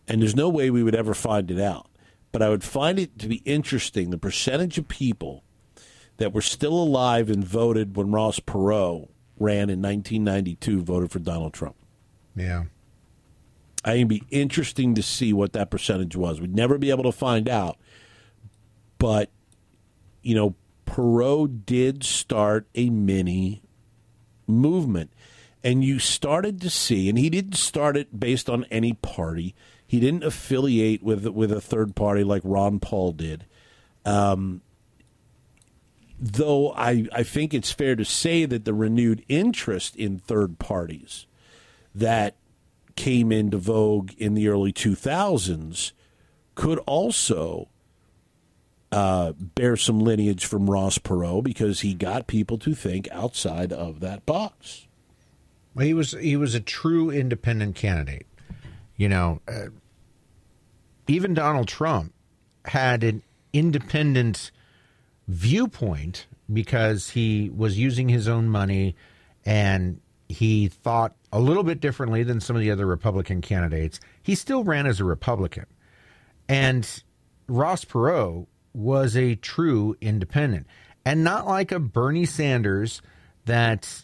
and 0.07 0.21
there's 0.21 0.35
no 0.35 0.47
way 0.47 0.69
we 0.69 0.83
would 0.83 0.95
ever 0.95 1.13
find 1.13 1.51
it 1.51 1.59
out, 1.59 1.89
but 2.31 2.41
I 2.41 2.49
would 2.49 2.63
find 2.63 2.99
it 2.99 3.19
to 3.19 3.27
be 3.27 3.41
interesting 3.45 4.09
the 4.09 4.17
percentage 4.17 4.77
of 4.77 4.87
people 4.87 5.43
that 6.17 6.33
were 6.33 6.41
still 6.41 6.73
alive 6.73 7.29
and 7.29 7.43
voted 7.43 7.95
when 7.95 8.11
Ross 8.11 8.39
Perot 8.39 9.09
ran 9.37 9.69
in 9.69 9.81
1992 9.81 10.81
voted 10.81 11.11
for 11.11 11.19
Donald 11.19 11.53
Trump. 11.53 11.75
Yeah. 12.35 12.65
I 13.83 13.91
think 13.91 14.11
it'd 14.11 14.27
be 14.29 14.35
interesting 14.35 14.95
to 14.95 15.03
see 15.03 15.33
what 15.33 15.53
that 15.53 15.69
percentage 15.69 16.15
was. 16.15 16.41
We'd 16.41 16.55
never 16.55 16.77
be 16.77 16.89
able 16.89 17.03
to 17.03 17.11
find 17.11 17.47
out, 17.47 17.77
but 18.97 19.29
you 20.21 20.33
know, 20.33 20.55
Perot 20.85 21.65
did 21.65 22.03
start 22.03 22.67
a 22.73 22.89
mini 22.89 23.61
movement. 24.47 25.11
And 25.63 25.83
you 25.83 25.97
started 25.97 26.61
to 26.61 26.69
see, 26.69 27.09
and 27.09 27.17
he 27.17 27.29
didn't 27.29 27.55
start 27.55 27.97
it 27.97 28.19
based 28.19 28.49
on 28.49 28.65
any 28.65 28.93
party. 28.93 29.55
He 29.87 29.99
didn't 29.99 30.23
affiliate 30.23 31.01
with 31.01 31.25
with 31.27 31.51
a 31.51 31.61
third 31.61 31.95
party 31.95 32.23
like 32.23 32.43
Ron 32.45 32.79
Paul 32.79 33.13
did. 33.13 33.45
Um, 34.05 34.61
though 36.31 36.73
I, 36.73 37.07
I 37.13 37.21
think 37.21 37.53
it's 37.53 37.71
fair 37.71 37.95
to 37.95 38.03
say 38.03 38.45
that 38.45 38.65
the 38.65 38.73
renewed 38.73 39.23
interest 39.27 39.95
in 39.95 40.17
third 40.17 40.57
parties 40.57 41.27
that 41.93 42.35
came 42.95 43.31
into 43.31 43.57
vogue 43.57 44.11
in 44.17 44.33
the 44.33 44.47
early 44.47 44.73
2000s 44.73 45.91
could 46.55 46.79
also 46.79 47.67
uh, 48.91 49.33
bear 49.37 49.77
some 49.77 49.99
lineage 49.99 50.45
from 50.45 50.69
Ross 50.69 50.97
Perot 50.97 51.43
because 51.43 51.81
he 51.81 51.93
got 51.93 52.25
people 52.25 52.57
to 52.59 52.73
think 52.73 53.07
outside 53.11 53.71
of 53.71 53.99
that 53.99 54.25
box. 54.25 54.87
Well, 55.75 55.85
he 55.85 55.93
was 55.93 56.13
he 56.13 56.37
was 56.37 56.55
a 56.55 56.61
true 56.61 57.11
independent 57.11 57.75
candidate. 57.75 58.25
You 58.95 59.09
know, 59.09 59.41
uh, 59.47 59.67
even 61.07 61.33
Donald 61.33 61.67
Trump 61.67 62.13
had 62.63 63.03
an 63.03 63.21
independent 63.51 64.51
viewpoint 65.27 66.27
because 66.51 67.09
he 67.09 67.49
was 67.49 67.77
using 67.77 68.09
his 68.09 68.27
own 68.27 68.47
money 68.47 68.95
and 69.45 69.99
he 70.27 70.67
thought 70.67 71.15
a 71.31 71.39
little 71.39 71.63
bit 71.63 71.79
differently 71.79 72.23
than 72.23 72.39
some 72.39 72.55
of 72.55 72.61
the 72.61 72.71
other 72.71 72.85
Republican 72.85 73.41
candidates. 73.41 73.99
He 74.23 74.35
still 74.35 74.63
ran 74.63 74.87
as 74.87 74.99
a 74.99 75.03
Republican. 75.03 75.65
And 76.47 77.03
Ross 77.47 77.85
Perot 77.85 78.47
was 78.73 79.15
a 79.15 79.35
true 79.35 79.95
independent 80.01 80.67
and 81.05 81.23
not 81.23 81.45
like 81.45 81.71
a 81.71 81.79
Bernie 81.79 82.25
Sanders 82.25 83.01
that 83.45 84.03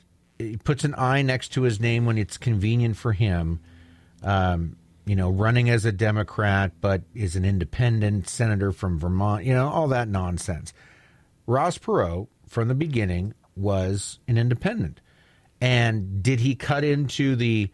puts 0.63 0.83
an 0.83 0.95
I 0.97 1.21
next 1.21 1.49
to 1.53 1.63
his 1.63 1.79
name 1.79 2.05
when 2.05 2.17
it's 2.17 2.37
convenient 2.37 2.97
for 2.97 3.13
him. 3.13 3.59
Um, 4.23 4.77
you 5.05 5.15
know, 5.15 5.31
running 5.31 5.69
as 5.69 5.83
a 5.83 5.91
Democrat, 5.91 6.73
but 6.79 7.01
is 7.15 7.35
an 7.35 7.43
independent 7.43 8.29
senator 8.29 8.71
from 8.71 8.99
Vermont, 8.99 9.45
you 9.45 9.53
know, 9.53 9.67
all 9.67 9.87
that 9.87 10.07
nonsense. 10.07 10.73
Ross 11.45 11.77
Perot, 11.77 12.27
from 12.47 12.67
the 12.67 12.75
beginning, 12.75 13.33
was 13.55 14.19
an 14.27 14.37
independent. 14.37 15.01
And 15.59 16.23
did 16.23 16.39
he 16.39 16.55
cut 16.55 16.83
into 16.83 17.35
the 17.35 17.69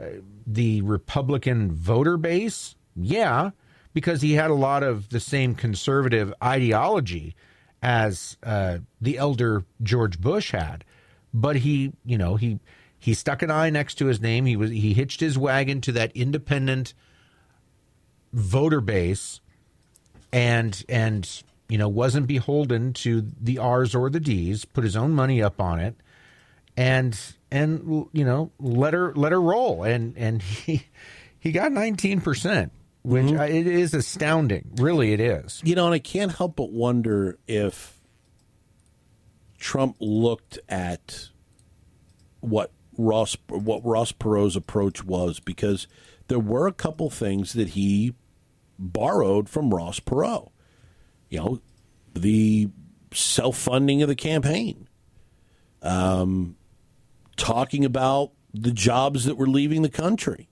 uh, 0.00 0.06
the 0.46 0.82
Republican 0.82 1.72
voter 1.72 2.16
base? 2.16 2.74
Yeah, 2.96 3.50
because 3.94 4.20
he 4.20 4.34
had 4.34 4.50
a 4.50 4.54
lot 4.54 4.82
of 4.82 5.08
the 5.08 5.20
same 5.20 5.54
conservative 5.54 6.34
ideology 6.42 7.34
as 7.82 8.36
uh, 8.42 8.78
the 9.00 9.16
elder 9.16 9.64
George 9.82 10.20
Bush 10.20 10.50
had. 10.52 10.84
But 11.32 11.56
he, 11.56 11.92
you 12.04 12.18
know, 12.18 12.36
he 12.36 12.58
he 12.98 13.14
stuck 13.14 13.42
an 13.42 13.50
I 13.50 13.70
next 13.70 13.94
to 13.96 14.06
his 14.06 14.20
name. 14.20 14.44
He 14.44 14.56
was 14.56 14.70
he 14.70 14.92
hitched 14.92 15.20
his 15.20 15.38
wagon 15.38 15.80
to 15.82 15.92
that 15.92 16.12
independent 16.14 16.92
voter 18.32 18.80
base, 18.80 19.40
and 20.32 20.84
and 20.88 21.42
you 21.70 21.78
know 21.78 21.88
wasn't 21.88 22.26
beholden 22.26 22.92
to 22.92 23.26
the 23.40 23.58
R's 23.58 23.94
or 23.94 24.10
the 24.10 24.20
D's. 24.20 24.64
Put 24.64 24.84
his 24.84 24.96
own 24.96 25.12
money 25.12 25.42
up 25.42 25.60
on 25.60 25.80
it, 25.80 25.96
and 26.76 27.18
and 27.50 28.06
you 28.12 28.24
know 28.24 28.52
let 28.58 28.92
her 28.92 29.14
let 29.14 29.32
her 29.32 29.40
roll. 29.40 29.84
And 29.84 30.16
and 30.18 30.42
he 30.42 30.86
he 31.38 31.52
got 31.52 31.72
nineteen 31.72 32.20
percent 32.20 32.72
which 33.02 33.26
mm-hmm. 33.26 33.40
it 33.40 33.66
is 33.66 33.94
astounding. 33.94 34.72
Really, 34.76 35.12
it 35.12 35.20
is. 35.20 35.60
You 35.64 35.74
know, 35.74 35.86
and 35.86 35.94
I 35.94 35.98
can't 35.98 36.32
help 36.32 36.56
but 36.56 36.70
wonder 36.70 37.38
if 37.46 37.98
Trump 39.58 39.96
looked 40.00 40.58
at 40.68 41.28
what 42.40 42.72
Ross 42.98 43.36
what 43.48 43.84
Ross 43.84 44.12
Perot's 44.12 44.56
approach 44.56 45.04
was 45.04 45.40
because 45.40 45.86
there 46.28 46.38
were 46.38 46.66
a 46.66 46.72
couple 46.72 47.10
things 47.10 47.54
that 47.54 47.70
he 47.70 48.14
borrowed 48.78 49.48
from 49.48 49.72
Ross 49.72 50.00
Perot. 50.00 50.50
You 51.30 51.38
know, 51.38 51.60
the 52.14 52.68
self 53.14 53.56
funding 53.56 54.02
of 54.02 54.08
the 54.08 54.14
campaign, 54.14 54.86
um, 55.80 56.56
talking 57.36 57.84
about 57.84 58.32
the 58.52 58.72
jobs 58.72 59.24
that 59.24 59.36
were 59.36 59.46
leaving 59.46 59.80
the 59.82 59.88
country 59.88 60.50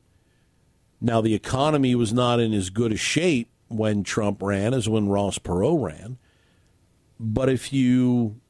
now, 1.00 1.20
the 1.20 1.34
economy 1.34 1.94
was 1.94 2.12
not 2.12 2.40
in 2.40 2.52
as 2.52 2.70
good 2.70 2.92
a 2.92 2.96
shape 2.96 3.50
when 3.68 4.02
Trump 4.02 4.42
ran 4.42 4.74
as 4.74 4.88
when 4.88 5.08
Ross 5.08 5.38
Perot 5.38 5.82
ran. 5.82 6.18
But 7.20 7.48
if 7.48 7.72
you 7.72 8.40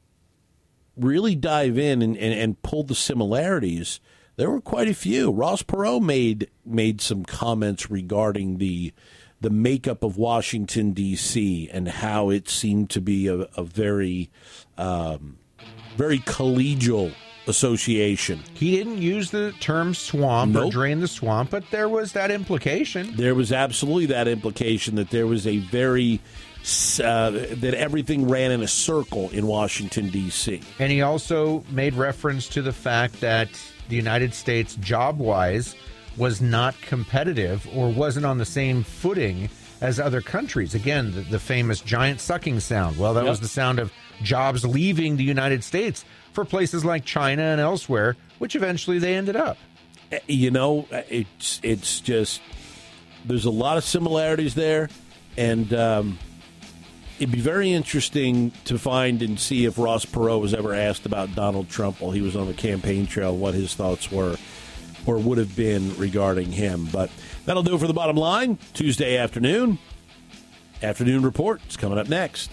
really 0.97 1.35
dive 1.35 1.77
in 1.77 2.01
and, 2.01 2.17
and, 2.17 2.33
and 2.33 2.61
pull 2.61 2.83
the 2.83 2.95
similarities, 2.95 3.99
there 4.35 4.49
were 4.49 4.61
quite 4.61 4.87
a 4.87 4.93
few. 4.93 5.31
Ross 5.31 5.61
Perot 5.61 6.01
made 6.01 6.49
made 6.65 7.01
some 7.01 7.23
comments 7.23 7.91
regarding 7.91 8.57
the 8.57 8.93
the 9.41 9.49
makeup 9.49 10.03
of 10.03 10.17
Washington 10.17 10.91
D.C. 10.91 11.69
and 11.71 11.87
how 11.87 12.29
it 12.29 12.49
seemed 12.49 12.89
to 12.91 13.01
be 13.01 13.27
a, 13.27 13.47
a 13.55 13.63
very 13.63 14.29
um, 14.77 15.37
very 15.95 16.19
collegial 16.19 17.13
Association. 17.49 18.43
He 18.53 18.75
didn't 18.75 18.99
use 18.99 19.31
the 19.31 19.53
term 19.59 19.95
swamp 19.95 20.53
nope. 20.53 20.65
or 20.67 20.71
drain 20.71 20.99
the 20.99 21.07
swamp, 21.07 21.49
but 21.49 21.63
there 21.71 21.89
was 21.89 22.13
that 22.13 22.29
implication. 22.29 23.15
There 23.15 23.33
was 23.33 23.51
absolutely 23.51 24.05
that 24.07 24.27
implication 24.27 24.95
that 24.95 25.09
there 25.09 25.25
was 25.25 25.47
a 25.47 25.57
very 25.57 26.21
uh, 27.03 27.31
that 27.31 27.73
everything 27.75 28.29
ran 28.29 28.51
in 28.51 28.61
a 28.61 28.67
circle 28.67 29.29
in 29.31 29.47
Washington 29.47 30.09
D.C. 30.09 30.61
And 30.77 30.91
he 30.91 31.01
also 31.01 31.63
made 31.71 31.95
reference 31.95 32.47
to 32.49 32.61
the 32.61 32.73
fact 32.73 33.19
that 33.21 33.49
the 33.87 33.95
United 33.95 34.35
States, 34.35 34.75
job-wise, 34.75 35.75
was 36.17 36.41
not 36.41 36.79
competitive 36.81 37.67
or 37.75 37.89
wasn't 37.89 38.25
on 38.25 38.37
the 38.37 38.45
same 38.45 38.83
footing 38.83 39.49
as 39.81 39.99
other 39.99 40.21
countries. 40.21 40.75
Again, 40.75 41.11
the, 41.11 41.21
the 41.21 41.39
famous 41.39 41.81
giant 41.81 42.19
sucking 42.19 42.59
sound. 42.59 42.97
Well, 42.97 43.13
that 43.13 43.23
yep. 43.23 43.29
was 43.29 43.39
the 43.39 43.47
sound 43.47 43.79
of 43.79 43.91
jobs 44.21 44.65
leaving 44.65 45.17
the 45.17 45.23
United 45.23 45.63
States 45.63 46.03
for 46.33 46.45
places 46.45 46.83
like 46.83 47.05
China 47.05 47.43
and 47.43 47.61
elsewhere, 47.61 48.15
which 48.37 48.55
eventually 48.55 48.99
they 48.99 49.15
ended 49.15 49.35
up. 49.35 49.57
Eh, 50.11 50.19
you 50.27 50.51
know, 50.51 50.87
eh, 50.91 51.03
it's 51.09 51.59
it's 51.63 51.99
just 52.01 52.41
there's 53.25 53.45
a 53.45 53.51
lot 53.51 53.77
of 53.77 53.83
similarities 53.83 54.55
there, 54.55 54.89
and 55.37 55.73
um, 55.73 56.19
it'd 57.19 57.31
be 57.31 57.39
very 57.41 57.71
interesting 57.71 58.51
to 58.65 58.77
find 58.77 59.21
and 59.21 59.39
see 59.39 59.65
if 59.65 59.77
Ross 59.77 60.05
Perot 60.05 60.41
was 60.41 60.53
ever 60.53 60.73
asked 60.73 61.05
about 61.05 61.35
Donald 61.35 61.69
Trump 61.69 62.01
while 62.01 62.11
he 62.11 62.21
was 62.21 62.35
on 62.35 62.47
the 62.47 62.53
campaign 62.53 63.07
trail, 63.07 63.35
what 63.35 63.53
his 63.53 63.75
thoughts 63.75 64.11
were 64.11 64.37
or 65.05 65.17
would 65.17 65.37
have 65.37 65.55
been 65.55 65.95
regarding 65.97 66.51
him. 66.51 66.87
But 66.91 67.09
that'll 67.45 67.63
do 67.63 67.77
for 67.77 67.87
the 67.87 67.93
bottom 67.93 68.15
line 68.15 68.57
Tuesday 68.73 69.17
afternoon. 69.17 69.79
Afternoon 70.81 71.23
Report 71.23 71.61
is 71.67 71.77
coming 71.77 71.97
up 71.97 72.07
next. 72.07 72.51